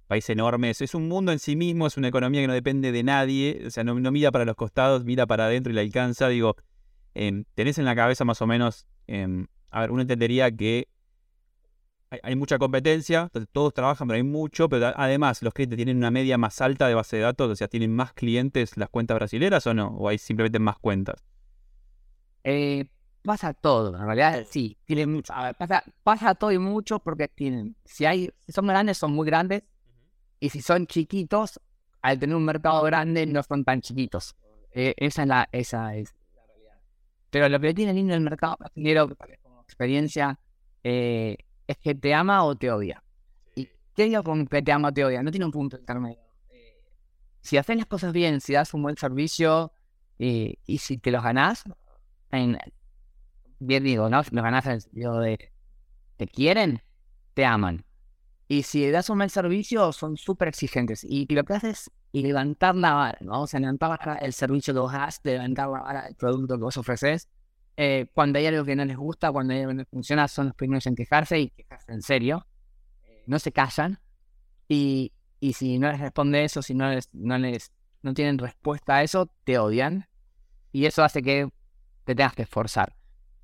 país 0.07 0.29
enorme. 0.31 0.71
Es, 0.71 0.95
un 0.95 1.09
mundo 1.09 1.33
en 1.33 1.39
sí 1.39 1.57
mismo, 1.57 1.87
es 1.87 1.97
una 1.97 2.09
economía 2.09 2.41
que 2.41 2.47
no 2.49 2.55
depende 2.55 2.93
de 2.93 3.03
nadie. 3.03 3.63
O 3.67 3.71
sea, 3.71 3.85
no, 3.85 3.95
mira 3.95 4.31
para 4.33 4.45
los 4.45 4.57
costados, 4.57 5.05
mira 5.05 5.27
para 5.27 5.47
adentro 5.47 5.73
y 5.73 5.77
la 5.77 5.83
alcanza. 5.83 6.29
Digo, 6.29 6.57
em, 7.15 7.45
tenés 7.55 7.79
en 7.79 7.85
la 7.85 7.95
cabeza 7.95 8.25
más 8.25 8.43
o 8.43 8.47
menos. 8.47 8.87
Em, 9.07 9.47
a 9.71 9.81
ver, 9.81 9.91
uno 9.91 10.03
entendería 10.03 10.51
que 10.51 10.89
hay, 12.23 12.37
mucha 12.37 12.59
competencia, 12.59 13.23
entonces 13.23 13.49
todos 13.53 13.75
trabajan, 13.75 14.07
pero 14.07 14.17
hay 14.17 14.23
mucho, 14.23 14.69
pero 14.69 14.93
además 14.97 15.43
los 15.43 15.53
clientes 15.53 15.77
tienen 15.77 15.97
una 15.97 16.11
media 16.11 16.39
más 16.39 16.61
alta 16.61 16.87
de 16.87 16.95
base 16.95 17.17
de 17.17 17.23
datos, 17.23 17.51
o 17.51 17.57
sea, 17.57 17.67
¿tienen 17.69 17.95
más 17.95 18.13
clientes 18.13 18.77
las 18.77 18.89
cuentas 18.89 19.17
brasileras 19.17 19.67
o 19.67 19.75
no? 19.75 19.89
¿O 19.89 20.09
hay 20.09 20.19
simplemente 20.19 20.59
más 20.61 20.79
cuentas? 20.79 21.25
Eh, 22.49 22.87
pasa 23.23 23.53
todo, 23.55 23.97
en 23.97 24.07
realidad 24.07 24.47
sí, 24.49 24.79
tienen 24.85 25.13
mucho. 25.13 25.35
pasa, 25.59 25.83
pasa 26.05 26.37
todo 26.37 26.53
y 26.53 26.61
mucho 26.61 27.01
porque 27.01 27.27
tienen, 27.27 27.75
si 27.85 28.05
hay, 28.05 28.31
si 28.39 28.53
son 28.53 28.69
grandes, 28.69 28.99
son 28.99 29.13
muy 29.13 29.27
grandes, 29.27 29.65
y 30.39 30.51
si 30.51 30.63
son 30.63 30.87
chiquitos, 30.87 31.61
al 32.03 32.21
tener 32.21 32.37
un 32.37 32.45
mercado 32.45 32.85
grande, 32.85 33.27
no 33.27 33.43
son 33.43 33.65
tan 33.65 33.81
chiquitos. 33.81 34.37
Eh, 34.71 34.95
esa 34.97 35.23
es 35.23 35.29
la, 35.29 35.49
esa 35.51 35.97
es 35.97 36.15
la 36.37 36.47
realidad. 36.47 36.79
Pero 37.31 37.49
lo 37.49 37.59
que 37.59 37.75
tiene 37.75 37.93
lindo 37.93 38.15
el 38.15 38.21
mercado 38.21 38.59
brasileño, 38.61 39.09
como 39.43 39.63
experiencia, 39.63 40.39
eh, 40.85 41.37
es 41.67 41.79
que 41.79 41.97
te 41.97 42.15
ama 42.15 42.45
o 42.45 42.55
te 42.55 42.71
odia. 42.71 43.03
¿Y 43.57 43.69
qué 43.97 44.05
digo 44.05 44.23
con 44.23 44.47
que 44.47 44.63
te 44.63 44.71
ama 44.71 44.91
o 44.91 44.93
te 44.93 45.05
odia? 45.05 45.21
No 45.25 45.33
tiene 45.33 45.47
un 45.47 45.51
punto 45.51 45.77
intermedio. 45.77 46.21
Eh, 46.51 46.81
si 47.41 47.57
haces 47.57 47.77
las 47.77 47.87
cosas 47.87 48.13
bien, 48.13 48.41
si 48.41 48.53
das 48.53 48.73
un 48.73 48.85
buen 48.85 48.97
servicio 48.97 49.73
y 50.17 50.79
si 50.79 50.97
te 50.97 51.11
los 51.11 51.25
ganás, 51.25 51.65
en, 52.31 52.59
bien 53.59 53.85
digo, 53.85 54.09
¿no? 54.09 54.19
Los 54.19 54.31
ganás 54.31 54.67
en 54.67 54.73
el 54.73 54.81
sentido 54.81 55.21
de 55.21 55.53
te 56.17 56.27
quieren, 56.27 56.83
te 57.35 57.45
aman. 57.45 57.85
Y 58.49 58.63
si 58.63 58.89
das 58.91 59.11
un 59.11 59.19
buen 59.19 59.31
servicio, 59.31 59.93
son 59.93 60.17
súper 60.17 60.49
exigentes. 60.49 61.05
Y, 61.05 61.27
lo 61.35 61.45
que 61.45 61.55
haces 61.55 61.91
es 62.13 62.23
levantar 62.23 62.77
la 62.77 62.95
vara, 62.95 63.19
¿no? 63.21 63.43
O 63.43 63.47
sea, 63.47 63.61
levantar 63.61 64.19
el 64.23 64.33
servicio 64.33 64.73
que 64.73 64.81
vos 64.81 64.93
das, 64.93 65.21
levantar 65.25 65.69
la 65.69 65.81
vara 65.81 66.07
el 66.07 66.15
producto 66.15 66.57
que 66.57 66.63
vos 66.63 66.77
ofreces. 66.77 67.29
Eh, 67.77 68.07
cuando 68.15 68.39
hay 68.39 68.47
algo 68.47 68.65
que 68.65 68.77
no 68.77 68.85
les 68.85 68.97
gusta, 68.97 69.33
cuando 69.33 69.53
hay 69.53 69.61
algo 69.61 69.73
que 69.73 69.77
no 69.79 69.85
funciona, 69.87 70.29
son 70.29 70.47
los 70.47 70.55
primeros 70.55 70.87
en 70.87 70.95
quejarse 70.95 71.41
y 71.41 71.51
quejarse 71.51 71.93
en 71.93 72.03
serio. 72.03 72.47
Eh, 73.05 73.25
no 73.27 73.39
se 73.39 73.53
callan. 73.53 74.01
Y, 74.69 75.13
y 75.41 75.53
si 75.53 75.79
no 75.79 75.91
les 75.91 76.01
responde 76.01 76.45
eso, 76.45 76.63
si 76.63 76.75
no 76.75 76.89
les, 76.89 77.09
no 77.13 77.37
les 77.39 77.73
no 78.03 78.15
tienen 78.15 78.39
respuesta 78.39 78.97
a 78.97 79.03
eso, 79.03 79.31
te 79.45 79.59
odian. 79.59 80.09
Y 80.73 80.87
eso 80.87 81.03
hace 81.03 81.23
que 81.23 81.49
te 82.07 82.15
tengas 82.15 82.35
que 82.35 82.43
esforzar. 82.43 82.95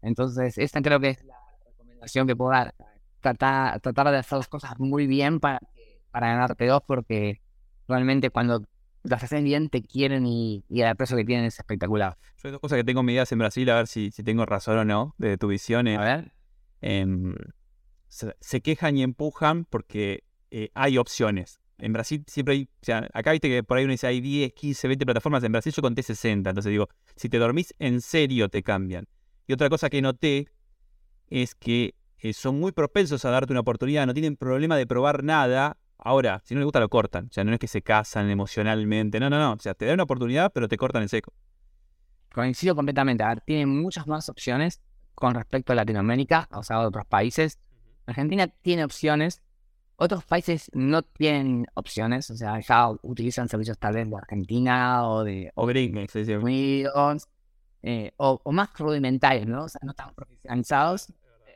Entonces, 0.01 0.57
esta 0.57 0.81
creo 0.81 1.01
que 1.01 1.11
es 1.11 1.25
la 1.25 1.37
recomendación 1.67 2.27
que 2.27 2.37
puedo 2.37 2.53
dar. 2.53 2.75
Tratar, 3.21 3.81
tratar 3.81 4.11
de 4.11 4.19
hacer 4.19 4.39
las 4.39 4.49
cosas 4.49 4.79
muy 4.79 5.07
bien 5.07 5.39
para, 5.39 5.61
para 6.11 6.29
ganarte 6.29 6.67
dos, 6.67 6.83
porque 6.87 7.41
realmente 7.87 8.31
cuando 8.31 8.65
las 9.03 9.23
hacen 9.23 9.45
bien 9.45 9.69
te 9.69 9.83
quieren 9.83 10.27
y, 10.27 10.65
y 10.69 10.81
el 10.83 10.97
precio 10.97 11.17
que 11.17 11.25
tienen 11.25 11.45
es 11.45 11.59
espectacular. 11.59 12.17
Yo 12.37 12.49
hay 12.49 12.53
dos 12.53 12.61
cosas 12.61 12.77
que 12.77 12.85
tengo 12.85 13.03
medidas 13.03 13.31
en 13.33 13.39
Brasil, 13.39 13.69
a 13.71 13.77
ver 13.77 13.87
si, 13.87 14.11
si 14.11 14.23
tengo 14.23 14.47
razón 14.47 14.79
o 14.79 14.85
no, 14.85 15.15
de 15.19 15.37
tu 15.39 15.49
visión. 15.49 15.87
a 15.89 16.03
ver. 16.03 16.33
Em, 16.81 17.35
se, 18.09 18.61
quejan 18.61 18.97
y 18.97 19.03
empujan 19.03 19.65
porque 19.65 20.25
eh, 20.51 20.71
hay 20.75 20.99
opciones. 20.99 21.61
En 21.83 21.93
Brasil 21.93 22.23
siempre 22.29 22.55
hay, 22.55 22.63
o 22.63 22.85
sea, 22.85 23.09
acá 23.13 23.33
viste 23.33 23.49
que 23.49 23.65
por 23.65 23.77
ahí 23.77 23.83
uno 23.83 23.91
dice 23.91 24.07
hay 24.07 24.21
10, 24.21 24.53
15, 24.53 24.87
20 24.87 25.05
plataformas, 25.05 25.43
en 25.43 25.51
Brasil 25.51 25.73
yo 25.73 25.83
conté 25.83 26.05
60, 26.05 26.49
entonces 26.49 26.71
digo, 26.71 26.89
si 27.17 27.29
te 27.29 27.39
dormís 27.39 27.75
en 27.81 28.01
serio 28.01 28.49
te 28.49 28.63
cambian. 28.63 29.09
Y 29.49 29.53
otra 29.53 29.69
cosa 29.69 29.91
que 29.91 30.01
noté 30.01 30.47
es 31.29 31.57
que 31.57 31.97
eh, 32.21 32.33
son 32.35 32.61
muy 32.61 32.71
propensos 32.71 33.25
a 33.25 33.31
darte 33.31 33.53
una 33.53 33.61
oportunidad, 33.61 34.07
no 34.07 34.15
tienen 34.15 34.37
problema 34.37 34.77
de 34.77 34.87
probar 34.87 35.25
nada. 35.25 35.77
Ahora, 35.99 36.41
si 36.45 36.55
no 36.55 36.61
les 36.61 36.67
gusta 36.67 36.79
lo 36.79 36.89
cortan, 36.89 37.27
o 37.27 37.33
sea, 37.33 37.43
no 37.43 37.53
es 37.53 37.59
que 37.59 37.67
se 37.67 37.83
casan 37.83 38.31
emocionalmente, 38.31 39.19
no, 39.19 39.29
no, 39.29 39.41
no, 39.41 39.55
o 39.55 39.59
sea, 39.59 39.75
te 39.75 39.85
dan 39.85 39.95
una 39.95 40.05
oportunidad 40.05 40.53
pero 40.53 40.69
te 40.69 40.77
cortan 40.77 41.03
en 41.03 41.09
seco. 41.09 41.33
Coincido 42.33 42.77
completamente, 42.77 43.25
a 43.25 43.31
ver, 43.31 43.41
tienen 43.41 43.69
muchas 43.69 44.07
más 44.07 44.29
opciones 44.29 44.81
con 45.17 45.35
respecto 45.35 45.73
a 45.73 45.77
Latinoamérica, 45.77 46.49
o 46.53 46.63
sea, 46.63 46.77
a 46.77 46.87
otros 46.87 47.07
países. 47.07 47.59
Argentina 48.07 48.47
tiene 48.47 48.85
opciones, 48.85 49.43
otros 50.03 50.25
países 50.25 50.69
no 50.75 51.03
tienen 51.03 51.65
opciones, 51.75 52.29
o 52.31 52.37
sea, 52.37 52.59
ya 52.59 52.91
utilizan 53.03 53.49
servicios 53.49 53.79
tal 53.79 53.95
vez 53.95 54.11
de 54.11 54.17
Argentina 54.17 55.09
o 55.09 55.23
de 55.23 55.53
o 55.55 55.71
Estados 55.71 56.43
Unidos, 56.43 57.29
eh, 57.83 58.11
o, 58.17 58.41
más 58.51 58.71
rudimentarios, 58.77 59.47
¿no? 59.47 59.65
O 59.65 59.69
sea, 59.69 59.81
no 59.85 59.95
tan 59.95 60.13
profesionalizados. 60.15 61.13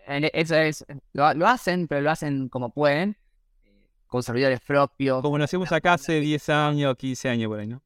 Eso 0.06 0.54
es, 0.54 0.86
lo, 1.12 1.46
hacen, 1.48 1.88
pero 1.88 2.02
lo 2.02 2.10
hacen 2.12 2.48
como 2.48 2.70
pueden, 2.70 3.16
con 4.06 4.22
servidores 4.22 4.60
propios. 4.60 5.22
Como 5.22 5.38
lo 5.38 5.44
hacemos 5.44 5.72
acá 5.72 5.94
hace 5.94 6.20
10 6.20 6.48
años, 6.50 6.96
15 6.96 7.28
años 7.28 7.48
por 7.48 7.58
ahí, 7.58 7.66
¿no? 7.66 7.82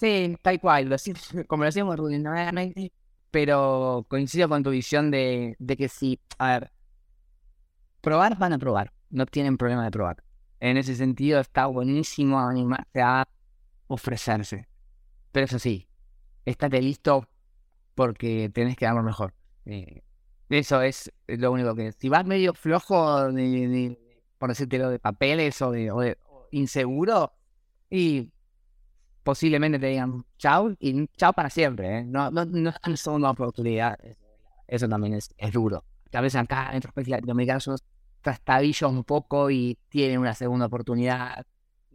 Sí, 0.00 0.36
tal 0.42 0.60
cual, 0.60 0.96
como 1.46 1.62
lo 1.62 1.68
hacemos 1.68 1.96
rudimentariamente, 1.96 2.92
pero 3.30 4.04
coincido 4.08 4.48
con 4.48 4.64
tu 4.64 4.70
visión 4.70 5.12
de, 5.12 5.54
de 5.60 5.76
que 5.76 5.88
sí, 5.88 6.18
a 6.38 6.58
ver, 6.58 6.72
probar 8.00 8.36
van 8.36 8.54
a 8.54 8.58
probar 8.58 8.92
no 9.10 9.26
tienen 9.26 9.56
problema 9.56 9.84
de 9.84 9.90
probar. 9.90 10.22
En 10.60 10.76
ese 10.76 10.94
sentido 10.94 11.40
está 11.40 11.66
buenísimo 11.66 12.38
animarse 12.38 13.00
a 13.00 13.28
ofrecerse. 13.86 14.68
Pero 15.32 15.44
eso 15.44 15.58
sí, 15.58 15.88
estate 16.44 16.80
listo 16.82 17.28
porque 17.94 18.50
tenés 18.52 18.76
que 18.76 18.84
dar 18.84 18.94
lo 18.94 19.02
mejor. 19.02 19.34
Eh, 19.66 20.02
eso 20.48 20.82
es 20.82 21.10
lo 21.28 21.52
único 21.52 21.74
que... 21.74 21.92
Si 21.92 22.08
vas 22.08 22.26
medio 22.26 22.54
flojo, 22.54 23.30
de, 23.32 23.98
por 24.38 24.48
decírtelo, 24.48 24.90
de 24.90 24.98
papeles 24.98 25.60
o 25.62 25.70
de, 25.70 26.16
inseguro, 26.50 27.32
y 27.88 28.30
posiblemente 29.22 29.78
te 29.78 29.86
digan 29.86 30.24
chao 30.38 30.74
y 30.78 31.06
chao 31.16 31.32
para 31.32 31.50
siempre. 31.50 31.98
¿eh? 31.98 32.04
No, 32.04 32.30
no, 32.30 32.44
no 32.44 32.72
es 32.84 33.06
una 33.06 33.30
oportunidad. 33.30 33.98
Eso 34.66 34.88
también 34.88 35.14
es, 35.14 35.30
es 35.36 35.52
duro. 35.52 35.84
A 36.12 36.20
veces 36.20 36.40
acá 36.40 36.70
en 36.70 36.78
otros 36.78 36.92
países 36.92 37.10
latinoamericanos 37.10 37.84
trastabillo 38.20 38.88
un 38.88 39.04
poco 39.04 39.50
y 39.50 39.78
tienen 39.88 40.18
una 40.18 40.34
segunda 40.34 40.66
oportunidad. 40.66 41.46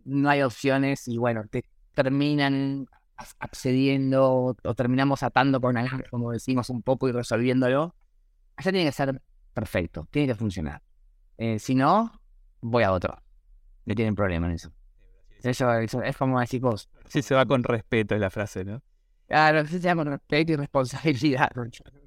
No 0.04 0.30
hay 0.30 0.42
opciones 0.42 1.08
y 1.08 1.18
bueno, 1.18 1.44
te 1.50 1.66
terminan 1.94 2.88
accediendo 3.40 4.56
o 4.62 4.76
terminamos 4.76 5.24
atando 5.24 5.62
con 5.62 5.78
algo, 5.78 6.00
como 6.10 6.32
decimos 6.32 6.70
un 6.70 6.82
poco 6.82 7.08
y 7.08 7.12
resolviéndolo. 7.12 7.96
Allá 8.58 8.72
tiene 8.72 8.86
que 8.86 8.92
ser 8.92 9.22
perfecto, 9.54 10.08
tiene 10.12 10.28
que 10.28 10.36
funcionar. 10.36 10.82
Eh, 11.38 11.60
si 11.60 11.76
no, 11.76 12.12
voy 12.62 12.84
a 12.84 12.92
otro. 12.92 13.18
No 13.86 13.96
tienen 13.96 14.16
problema 14.16 14.48
en 14.48 14.54
eso. 14.54 14.72
Eso, 15.44 15.72
es 15.74 16.18
como 16.18 16.40
decir 16.40 16.62
vos. 16.62 16.90
Sí, 17.08 17.22
se 17.22 17.36
va 17.36 17.46
con 17.46 17.64
respeto, 17.64 18.16
es 18.16 18.22
la 18.22 18.32
frase, 18.32 18.66
¿no? 18.66 18.82
Claro, 19.28 19.66
se 19.66 19.80
llama 19.80 20.04
con 20.04 20.14
respeto 20.14 20.54
y 20.54 20.56
responsabilidad. 20.56 21.52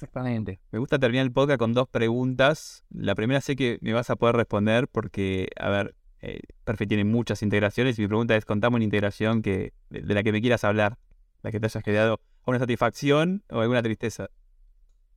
Exactamente. 0.00 0.60
Me 0.70 0.78
gusta 0.78 0.98
terminar 0.98 1.26
el 1.26 1.32
podcast 1.32 1.58
con 1.58 1.74
dos 1.74 1.86
preguntas. 1.86 2.84
La 2.88 3.14
primera 3.14 3.42
sé 3.42 3.54
que 3.54 3.78
me 3.82 3.92
vas 3.92 4.08
a 4.08 4.16
poder 4.16 4.34
responder 4.34 4.88
porque, 4.88 5.48
a 5.58 5.68
ver, 5.68 5.94
eh, 6.22 6.40
Perfect 6.64 6.88
tiene 6.88 7.04
muchas 7.04 7.42
integraciones 7.42 7.98
y 7.98 8.02
mi 8.02 8.08
pregunta 8.08 8.34
es, 8.34 8.46
contame 8.46 8.76
una 8.76 8.84
integración 8.84 9.42
que, 9.42 9.74
de, 9.90 10.14
la 10.14 10.22
que 10.22 10.32
me 10.32 10.40
quieras 10.40 10.64
hablar, 10.64 10.96
la 11.42 11.50
que 11.50 11.60
te 11.60 11.66
hayas 11.66 11.84
quedado 11.84 12.22
una 12.46 12.58
satisfacción 12.58 13.44
o 13.50 13.60
alguna 13.60 13.82
tristeza. 13.82 14.30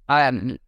A 0.07 0.31
ver, 0.31 0.59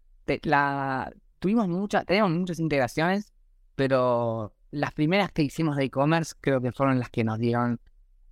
la, 0.43 1.11
tuvimos 1.39 1.67
muchas, 1.67 2.05
tenemos 2.05 2.31
muchas 2.31 2.59
integraciones, 2.59 3.33
pero 3.75 4.53
las 4.71 4.93
primeras 4.93 5.33
que 5.33 5.41
hicimos 5.41 5.75
de 5.75 5.83
e-commerce 5.83 6.35
creo 6.39 6.61
que 6.61 6.71
fueron 6.71 6.99
las 6.99 7.09
que 7.09 7.25
nos 7.25 7.37
dieron 7.37 7.81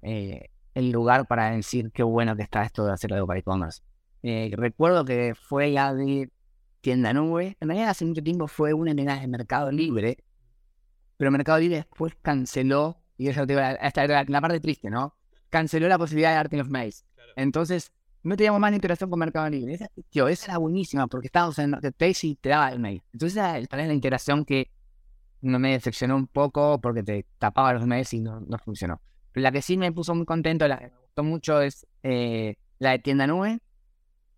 eh, 0.02 0.50
el 0.76 0.92
lugar 0.92 1.28
para 1.28 1.52
decir 1.52 1.92
qué 1.92 2.04
bueno 2.04 2.38
que 2.38 2.44
está 2.44 2.64
esto 2.64 2.86
de 2.86 2.94
hacer 2.94 3.12
algo 3.14 3.28
para 3.28 3.40
e-commerce. 3.42 3.82
Eh, 4.24 4.52
recuerdo 4.56 5.04
que 5.04 5.36
fue 5.36 5.74
ya 5.74 5.94
de 5.94 6.32
tienda 6.82 7.14
nube. 7.14 7.58
En 7.60 7.68
realidad 7.68 7.90
hace 7.90 8.06
mucho 8.06 8.24
tiempo 8.24 8.48
fue 8.48 8.74
una 8.74 8.94
de 8.94 9.28
Mercado 9.28 9.72
Libre. 9.72 10.18
Pero 11.18 11.30
Mercado 11.30 11.60
Libre 11.60 11.78
después 11.78 12.16
canceló, 12.22 12.98
y 13.18 13.28
eso 13.28 13.46
te 13.46 13.54
esta 13.82 14.04
era 14.04 14.24
la 14.24 14.42
parte 14.42 14.60
triste, 14.60 14.90
¿no? 14.90 15.16
Canceló 15.50 15.88
la 15.88 15.98
posibilidad 15.98 16.32
de 16.32 16.36
darte 16.36 16.58
los 16.58 16.70
mails. 16.70 17.06
Entonces, 17.36 17.92
no 18.24 18.36
teníamos 18.38 18.62
más 18.62 18.74
interacción 18.74 19.10
con 19.10 19.20
Mercado 19.20 19.50
Libre. 19.50 19.74
Esa, 19.74 19.90
tío, 20.10 20.28
esa 20.28 20.52
era 20.52 20.58
buenísima 20.58 21.08
porque 21.08 21.28
estábamos 21.28 21.60
en 21.60 21.70
Marketplace 21.72 22.26
y 22.26 22.36
te 22.36 22.50
daba 22.50 22.70
el 22.70 22.80
mail. 22.80 23.04
Entonces, 23.12 23.38
esa 23.38 23.78
la 23.78 23.94
integración 23.94 24.46
que 24.46 24.72
no 25.42 25.60
me 25.60 25.74
decepcionó 25.74 26.16
un 26.16 26.28
poco 26.28 26.80
porque 26.80 27.04
te 27.04 27.26
tapaba 27.38 27.74
los 27.74 27.86
mails 27.86 28.14
y 28.14 28.22
no, 28.22 28.40
no 28.40 28.58
funcionó. 28.58 29.02
Pero 29.34 29.44
la 29.44 29.52
que 29.52 29.62
sí 29.62 29.78
me 29.78 29.92
puso 29.92 30.16
muy 30.16 30.26
contento, 30.26 30.68
la 30.68 30.78
que 30.78 30.86
me 30.86 30.98
gustó 31.02 31.24
mucho 31.24 31.62
es 31.62 31.86
eh, 32.04 32.56
la 32.80 32.92
de 32.92 33.00
tienda 33.00 33.28
nube 33.28 33.60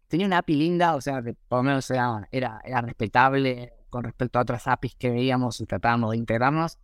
tenía 0.07 0.27
una 0.27 0.39
API 0.39 0.55
linda, 0.55 0.95
o 0.95 1.01
sea, 1.01 1.21
que 1.21 1.33
por 1.33 1.59
lo 1.59 1.63
menos 1.63 1.89
era, 1.89 2.27
era, 2.31 2.81
respetable 2.81 3.73
con 3.89 4.03
respecto 4.03 4.39
a 4.39 4.43
otras 4.43 4.67
APIs 4.67 4.95
que 4.95 5.09
veíamos 5.09 5.59
y 5.61 5.65
tratábamos 5.65 6.11
de 6.11 6.17
integrarnos. 6.17 6.79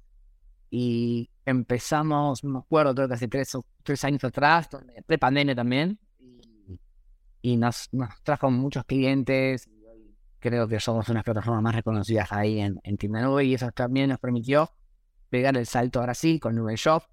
Y 0.70 1.30
empezamos, 1.46 2.44
me 2.44 2.60
acuerdo, 2.60 2.96
creo 2.96 3.08
que 3.08 3.16
hace 3.16 3.28
tres, 3.28 3.58
tres 3.84 4.04
años 4.06 4.24
atrás, 4.24 4.70
pre-pandemia 5.06 5.56
también. 5.56 6.00
y 7.42 7.58
nos, 7.58 7.90
nos 7.92 8.22
trajo 8.24 8.50
muchos 8.50 8.86
clientes. 8.86 9.70
Creo 10.40 10.68
que 10.68 10.80
somos 10.80 11.08
una 11.10 11.16
de 11.16 11.18
las 11.20 11.24
plataformas 11.26 11.62
más 11.62 11.76
reconocidas 11.76 12.32
ahí 12.32 12.60
en, 12.60 12.80
en 12.84 12.98
Team 12.98 13.14
Nube 13.14 13.44
y 13.46 13.54
eso 13.54 13.72
también 13.72 14.10
nos 14.10 14.20
permitió 14.20 14.72
pegar 15.30 15.56
el 15.58 15.66
salto 15.66 16.00
ahora 16.00 16.14
sí 16.14 16.40
con 16.40 16.56
Nube 16.56 16.76
Shop. 16.76 17.04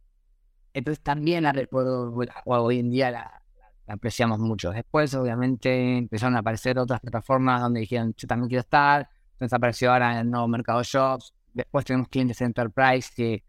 Entonces 0.73 1.03
también 1.03 1.45
la 1.45 1.53
recuerdo, 1.53 2.15
hoy 2.45 2.79
en 2.79 2.91
día 2.91 3.11
la 3.11 3.43
apreciamos 3.89 4.39
mucho. 4.39 4.71
Después, 4.71 5.15
obviamente, 5.15 5.99
empezaron 5.99 6.37
a 6.37 6.41
aparecer 6.41 6.79
otras 6.79 7.01
plataformas 7.01 7.63
donde 7.63 7.81
dijeron, 7.81 8.15
yo 8.17 8.29
también 8.29 8.49
quiero 8.49 8.61
estar. 8.61 9.09
Entonces 9.33 9.53
apareció 9.53 9.93
ahora 9.93 10.21
el 10.21 10.31
nuevo 10.31 10.47
Mercado 10.49 10.83
Shops. 10.83 11.33
Después 11.55 11.85
tenemos 11.85 12.09
clientes 12.09 12.41
Enterprise 12.41 13.11
que, 13.15 13.45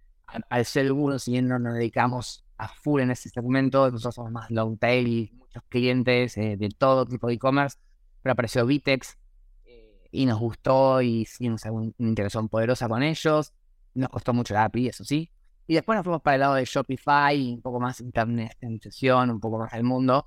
al 0.50 0.66
ser 0.66 0.86
algunos, 0.86 1.24
si 1.24 1.42
no 1.42 1.60
nos 1.60 1.74
dedicamos 1.74 2.46
a 2.58 2.68
full 2.68 3.02
en 3.02 3.12
ese 3.12 3.30
segmento, 3.30 3.90
nosotros 3.92 4.16
somos 4.16 4.32
más 4.32 4.50
long 4.52 4.78
tail 4.78 5.08
y 5.08 5.32
muchos 5.34 5.64
clientes 5.70 6.38
eh, 6.38 6.58
de 6.58 6.70
todo 6.70 7.06
tipo 7.06 7.28
de 7.28 7.34
e-commerce. 7.34 7.78
Pero 8.22 8.34
apareció 8.34 8.66
Vitex 8.66 9.18
eh, 9.66 10.08
y 10.12 10.26
nos 10.26 10.40
gustó 10.40 11.02
y 11.02 11.22
hicimos 11.22 11.64
una 11.66 11.92
interacción 11.98 12.50
poderosa 12.50 12.88
con 12.88 13.04
ellos. 13.04 13.54
Nos 13.94 14.10
costó 14.10 14.34
mucho 14.34 14.54
la 14.54 14.66
API, 14.66 14.88
eso 14.90 15.04
sí. 15.04 15.32
Y 15.70 15.76
después 15.76 15.96
nos 15.96 16.04
fuimos 16.04 16.24
para 16.24 16.34
el 16.34 16.40
lado 16.40 16.56
de 16.56 16.66
Shopify, 16.66 17.54
un 17.54 17.62
poco 17.62 17.80
más 17.80 18.02
internacionalización, 18.02 19.30
un 19.30 19.40
poco 19.40 19.60
más 19.60 19.72
del 19.72 19.84
mundo. 19.84 20.26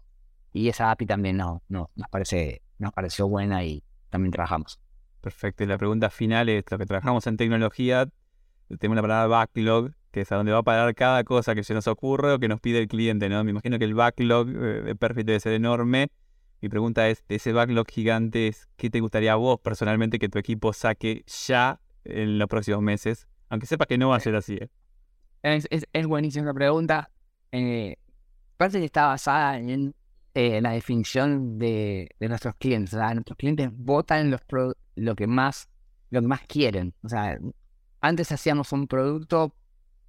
Y 0.53 0.69
esa 0.69 0.93
API 0.93 1.05
también 1.05 1.37
no, 1.37 1.65
no, 1.69 1.91
nos, 1.97 2.09
parece, 2.11 2.63
nos 2.79 2.93
pareció 2.93 3.27
buena 3.27 3.65
y 3.65 3.83
también 4.09 4.31
trabajamos. 4.31 4.79
Perfecto. 5.21 5.65
Y 5.65 5.67
la 5.67 5.79
pregunta 5.79 6.11
final 6.11 6.49
es, 6.49 6.63
lo 6.71 6.79
que 6.79 6.87
trabajamos 6.87 7.27
en 7.27 7.37
tecnología, 7.37 8.09
tenemos 8.79 8.95
la 8.95 9.03
palabra 9.03 9.27
backlog, 9.27 9.91
que 10.13 10.21
es 10.21 10.31
a 10.31 10.37
donde 10.37 10.53
va 10.53 10.59
a 10.59 10.63
parar 10.63 10.95
cada 10.95 11.25
cosa 11.25 11.57
que 11.57 11.65
se 11.65 11.75
nos 11.75 11.89
ocurre 11.89 12.35
o 12.35 12.39
que 12.39 12.47
nos 12.47 12.61
pide 12.61 12.79
el 12.79 12.87
cliente, 12.87 13.29
¿no? 13.29 13.43
Me 13.43 13.51
imagino 13.51 13.81
que 13.81 13.85
el 13.85 13.95
backlog 13.95 14.49
eh, 14.49 14.83
de 14.83 14.95
Perfect 14.95 15.27
debe 15.27 15.41
ser 15.41 15.55
enorme. 15.55 16.13
Mi 16.61 16.69
pregunta 16.69 17.09
es, 17.09 17.27
de 17.27 17.35
ese 17.35 17.53
backlog 17.53 17.91
gigante, 17.91 18.55
¿qué 18.77 18.91
te 18.91 19.01
gustaría 19.01 19.33
a 19.33 19.37
vos 19.37 19.59
personalmente 19.59 20.21
que 20.21 20.29
tu 20.29 20.39
equipo 20.39 20.73
saque 20.73 21.25
ya 21.27 21.81
en 22.05 22.39
los 22.39 22.47
próximos 22.47 22.81
meses? 22.81 23.27
Aunque 23.49 23.67
sepa 23.67 23.87
que 23.87 23.99
no 23.99 24.11
va 24.11 24.17
a 24.19 24.21
ser 24.21 24.37
así, 24.37 24.55
¿eh? 24.55 24.71
Es, 25.43 25.67
es, 25.71 26.07
buenísima 26.07 26.47
la 26.47 26.55
pregunta. 26.55 27.11
Eh, 27.51 27.97
parece 28.57 28.79
que 28.79 28.87
está 28.87 29.07
basada 29.07 29.59
en 29.59 29.95
eh, 30.35 30.61
la 30.61 30.71
definición 30.71 31.59
de, 31.59 32.09
nuestros 32.21 32.55
clientes. 32.57 32.95
nuestros 32.95 33.37
clientes 33.37 33.71
votan 33.73 34.31
los 34.31 34.41
lo 34.95 35.17
que 35.17 35.27
más 35.27 35.69
lo 36.11 36.21
que 36.21 36.29
más 36.29 36.43
quieren. 36.43 36.95
O 37.03 37.09
sea, 37.09 37.39
antes 38.01 38.31
hacíamos 38.31 38.71
un 38.73 38.87
producto 38.87 39.55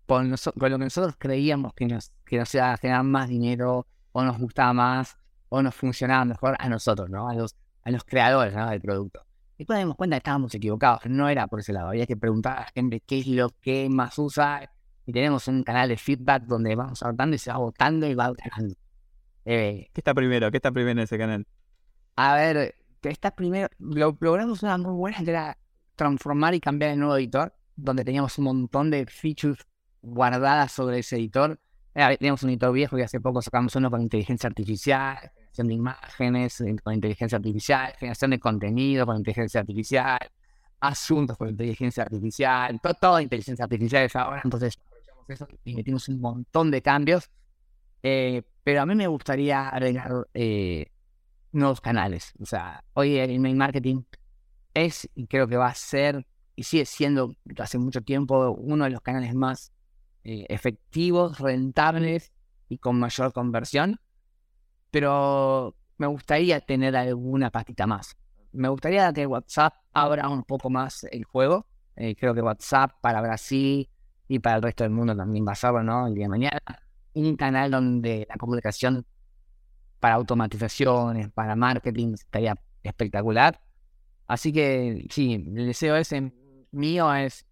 con, 0.05 0.29
lo 0.29 0.37
que 0.55 0.69
nosotros 0.77 1.15
creíamos 1.17 1.73
que 1.73 1.87
nos, 1.87 2.11
que 2.25 2.37
nos 2.37 2.53
iba 2.53 2.73
a 2.73 2.77
generar 2.77 3.03
más 3.03 3.29
dinero, 3.29 3.87
o 4.11 4.23
nos 4.23 4.37
gustaba 4.37 4.73
más, 4.73 5.17
o 5.49 5.61
nos 5.61 5.73
funcionaba 5.73 6.25
mejor 6.25 6.55
a 6.59 6.67
nosotros, 6.67 7.09
¿no? 7.09 7.29
A 7.29 7.33
los, 7.33 7.55
a 7.83 7.89
los 7.89 8.03
creadores 8.03 8.53
del 8.53 8.81
producto. 8.81 9.25
Después 9.57 9.77
nos 9.77 9.85
dimos 9.85 9.95
cuenta 9.95 10.15
que 10.15 10.19
estábamos 10.19 10.53
equivocados, 10.53 11.05
no 11.05 11.29
era 11.29 11.47
por 11.47 11.61
ese 11.61 11.71
lado. 11.71 11.87
Había 11.87 12.05
que 12.05 12.17
preguntar 12.17 12.57
a 12.57 12.61
la 12.61 12.71
gente 12.75 12.99
qué 12.99 13.19
es 13.19 13.27
lo 13.27 13.49
que 13.61 13.87
más 13.89 14.17
usa 14.19 14.72
y 15.05 15.13
tenemos 15.13 15.47
un 15.47 15.63
canal 15.63 15.89
de 15.89 15.97
feedback 15.97 16.43
donde 16.43 16.75
vamos 16.75 17.01
votando 17.01 17.35
y 17.35 17.39
se 17.39 17.51
va 17.51 17.57
votando 17.57 18.07
y 18.07 18.15
va 18.15 18.31
ganando. 18.31 18.75
Eh, 19.45 19.89
¿Qué 19.93 20.01
está 20.01 20.13
primero? 20.13 20.49
¿Qué 20.51 20.57
está 20.57 20.71
primero 20.71 20.91
en 20.91 20.99
ese 20.99 21.17
canal? 21.17 21.45
A 22.15 22.35
ver, 22.35 22.75
que 23.01 23.09
está 23.09 23.35
primero, 23.35 23.67
lo 23.79 24.17
logramos 24.19 24.63
una 24.63 24.77
muy 24.77 24.93
buena 24.93 25.17
que 25.23 25.31
era 25.31 25.57
transformar 25.95 26.53
y 26.53 26.59
cambiar 26.59 26.91
el 26.91 26.99
nuevo 26.99 27.17
editor, 27.17 27.53
donde 27.75 28.05
teníamos 28.05 28.37
un 28.37 28.45
montón 28.45 28.89
de 28.89 29.05
features 29.05 29.59
guardadas 30.01 30.71
sobre 30.71 30.99
ese 30.99 31.17
editor. 31.17 31.59
Eh, 31.95 32.17
teníamos 32.17 32.43
un 32.43 32.49
editor 32.49 32.71
viejo 32.71 32.97
y 32.97 33.01
hace 33.01 33.19
poco 33.19 33.41
sacamos 33.41 33.75
uno 33.75 33.91
con 33.91 34.01
inteligencia 34.01 34.47
artificial, 34.47 35.17
generación 35.35 35.67
de 35.67 35.73
imágenes 35.73 36.61
eh, 36.61 36.75
con 36.81 36.93
inteligencia 36.93 37.37
artificial, 37.37 37.93
generación 37.99 38.31
de 38.31 38.39
contenido 38.39 39.05
con 39.05 39.17
inteligencia 39.17 39.59
artificial, 39.59 40.19
asuntos 40.79 41.37
con 41.37 41.49
inteligencia 41.49 42.03
artificial, 42.03 42.79
todo, 42.81 42.93
todo 42.93 43.19
inteligencia 43.19 43.63
artificial 43.63 44.03
es 44.03 44.15
ahora, 44.15 44.41
entonces 44.43 44.79
y 45.63 45.75
metimos 45.75 46.07
un 46.09 46.19
montón 46.19 46.71
de 46.71 46.81
cambios. 46.81 47.29
Eh, 48.01 48.43
pero 48.63 48.81
a 48.81 48.85
mí 48.85 48.95
me 48.95 49.07
gustaría 49.07 49.69
agregar 49.69 50.27
eh, 50.33 50.91
nuevos 51.51 51.81
canales. 51.81 52.33
O 52.39 52.45
sea, 52.45 52.83
hoy 52.93 53.17
el 53.17 53.31
email 53.31 53.55
marketing 53.55 54.03
es 54.73 55.09
y 55.15 55.27
creo 55.27 55.47
que 55.47 55.57
va 55.57 55.67
a 55.67 55.75
ser 55.75 56.25
y 56.55 56.63
sigue 56.63 56.85
siendo 56.85 57.35
hace 57.57 57.77
mucho 57.77 58.01
tiempo 58.01 58.51
uno 58.51 58.83
de 58.83 58.91
los 58.91 59.01
canales 59.01 59.33
más 59.33 59.71
eh, 60.23 60.45
efectivos, 60.49 61.39
rentables 61.39 62.31
y 62.69 62.77
con 62.77 62.99
mayor 62.99 63.33
conversión. 63.33 63.99
Pero 64.91 65.75
me 65.97 66.07
gustaría 66.07 66.59
tener 66.61 66.95
alguna 66.95 67.49
patita 67.49 67.87
más. 67.87 68.15
Me 68.51 68.67
gustaría 68.67 69.11
que 69.13 69.25
WhatsApp 69.25 69.73
abra 69.93 70.29
un 70.29 70.43
poco 70.43 70.69
más 70.69 71.05
el 71.05 71.23
juego. 71.23 71.65
creo 71.95 72.33
que 72.33 72.41
WhatsApp 72.41 72.91
para 73.01 73.21
Brasil 73.21 73.89
y 74.33 74.39
para 74.39 74.55
el 74.55 74.63
resto 74.63 74.83
del 74.83 74.91
mundo 74.91 75.15
también 75.15 75.45
va 75.45 75.53
a 75.53 75.83
¿no? 75.83 76.07
El 76.07 76.15
día 76.15 76.25
de 76.25 76.29
mañana. 76.29 76.59
Un 77.13 77.35
canal 77.35 77.69
donde 77.69 78.25
la 78.27 78.35
comunicación 78.35 79.05
para 79.99 80.15
automatizaciones, 80.15 81.29
para 81.29 81.55
marketing, 81.55 82.13
estaría 82.15 82.55
espectacular. 82.81 83.61
Así 84.25 84.51
que 84.51 85.05
sí, 85.11 85.35
el 85.35 85.67
deseo 85.67 85.95
ese 85.97 86.33
mío 86.71 87.13
es 87.13 87.45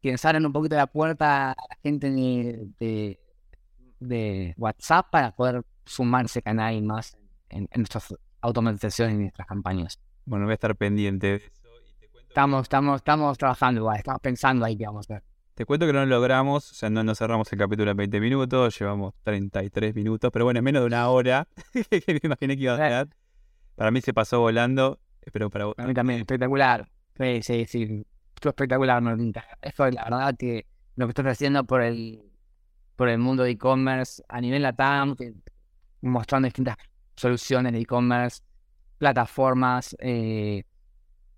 que 0.00 0.14
abran 0.22 0.46
un 0.46 0.52
poquito 0.52 0.76
la 0.76 0.86
puerta 0.86 1.50
a 1.50 1.56
la 1.68 1.76
gente 1.82 2.10
de, 2.12 3.18
de, 3.98 4.54
WhatsApp 4.56 5.10
para 5.10 5.34
poder 5.34 5.64
sumarse 5.84 6.42
canal 6.42 6.80
más 6.82 7.18
en, 7.48 7.68
nuestras 7.74 8.14
automatizaciones 8.40 9.16
y 9.16 9.18
nuestras 9.18 9.48
campañas. 9.48 9.98
Bueno, 10.26 10.44
voy 10.44 10.52
a 10.52 10.54
estar 10.54 10.76
pendiente 10.76 11.26
de. 11.26 11.52
Estamos, 12.28 12.62
estamos, 12.62 12.96
estamos 13.00 13.36
trabajando 13.36 13.92
estamos 13.94 14.20
pensando 14.20 14.64
ahí 14.64 14.76
que 14.76 14.86
vamos 14.86 15.10
a 15.10 15.14
ver. 15.14 15.27
Te 15.58 15.66
cuento 15.66 15.86
que 15.86 15.92
no 15.92 15.98
lo 15.98 16.06
logramos, 16.06 16.70
o 16.70 16.74
sea, 16.74 16.88
no, 16.88 17.14
cerramos 17.16 17.52
el 17.52 17.58
capítulo 17.58 17.90
en 17.90 17.96
20 17.96 18.20
minutos, 18.20 18.78
llevamos 18.78 19.14
33 19.24 19.92
minutos, 19.92 20.30
pero 20.32 20.44
bueno, 20.44 20.58
en 20.58 20.64
menos 20.64 20.82
de 20.82 20.86
una 20.86 21.08
hora, 21.08 21.48
que 21.90 22.00
me 22.06 22.20
imaginé 22.22 22.56
que 22.56 22.62
iba 22.62 22.74
a 22.74 22.76
ser. 22.76 23.08
Para 23.74 23.90
mí 23.90 24.00
se 24.00 24.14
pasó 24.14 24.38
volando, 24.38 25.00
espero 25.20 25.50
para 25.50 25.64
vos. 25.64 25.74
Para 25.74 25.88
mí 25.88 25.94
también, 25.94 26.20
espectacular. 26.20 26.88
Sí, 27.16 27.42
sí, 27.42 27.66
sí, 27.66 28.06
estuvo 28.36 28.50
espectacular. 28.50 29.02
Esto, 29.60 29.90
la 29.90 30.04
verdad, 30.04 30.36
que 30.38 30.64
lo 30.94 31.06
que 31.06 31.10
estás 31.10 31.26
haciendo 31.26 31.64
por 31.64 31.82
el, 31.82 32.22
por 32.94 33.08
el 33.08 33.18
mundo 33.18 33.42
de 33.42 33.50
e-commerce 33.50 34.22
a 34.28 34.40
nivel 34.40 34.62
LATAM, 34.62 35.16
mostrando 36.02 36.46
distintas 36.46 36.76
soluciones 37.16 37.72
de 37.72 37.80
e-commerce, 37.80 38.42
plataformas, 38.96 39.96
eh, 39.98 40.62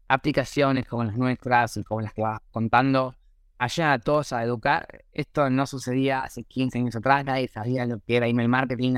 aplicaciones 0.09 0.87
como 0.87 1.05
las 1.05 1.17
nuestras 1.17 1.79
y 1.79 1.85
como 1.85 2.03
las 2.03 2.13
que 2.13 2.21
vas 2.21 2.39
contando 2.51 3.15
allá 3.61 3.93
a 3.93 3.99
todos 3.99 4.33
a 4.33 4.43
educar. 4.43 5.05
Esto 5.13 5.51
no 5.51 5.67
sucedía 5.67 6.21
hace 6.21 6.45
15 6.45 6.79
años 6.79 6.97
atrás, 6.97 7.25
nadie 7.25 7.47
sabía 7.47 7.85
lo 7.85 8.01
que 8.01 8.17
era 8.17 8.27
email 8.27 8.49
marketing. 8.49 8.95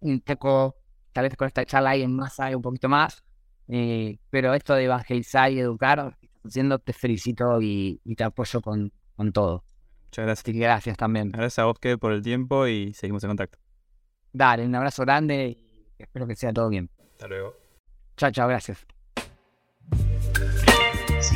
Un 0.00 0.20
poco, 0.20 0.76
tal 1.12 1.24
vez 1.24 1.36
con 1.36 1.48
esta 1.48 1.66
charla 1.66 1.90
alguien 1.90 2.14
más 2.14 2.34
sabe 2.34 2.54
un 2.54 2.62
poquito 2.62 2.88
más. 2.88 3.24
Eh, 3.66 4.18
pero 4.30 4.54
esto 4.54 4.74
de 4.74 4.84
evangelizar 4.84 5.50
y 5.50 5.58
educar, 5.58 6.16
haciendo, 6.44 6.78
te 6.78 6.92
felicito 6.92 7.60
y, 7.60 8.00
te 8.16 8.22
apoyo 8.22 8.60
con, 8.60 8.92
con, 9.16 9.32
todo. 9.32 9.64
Muchas 10.04 10.26
gracias. 10.26 10.54
Y 10.54 10.58
gracias 10.58 10.96
también. 10.96 11.30
Gracias 11.32 11.58
a 11.58 11.64
vos, 11.64 11.78
que 11.80 11.98
por 11.98 12.12
el 12.12 12.22
tiempo 12.22 12.68
y 12.68 12.94
seguimos 12.94 13.24
en 13.24 13.30
contacto. 13.30 13.58
Dale, 14.32 14.64
un 14.64 14.74
abrazo 14.74 15.02
grande 15.02 15.58
y 15.98 16.02
espero 16.02 16.26
que 16.26 16.36
sea 16.36 16.52
todo 16.52 16.68
bien. 16.68 16.88
Hasta 17.12 17.26
luego. 17.26 17.56
Chao, 18.16 18.30
chao, 18.30 18.48
gracias. 18.48 18.86